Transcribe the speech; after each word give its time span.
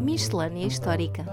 Miscelânea 0.00 0.66
Histórica 0.66 1.24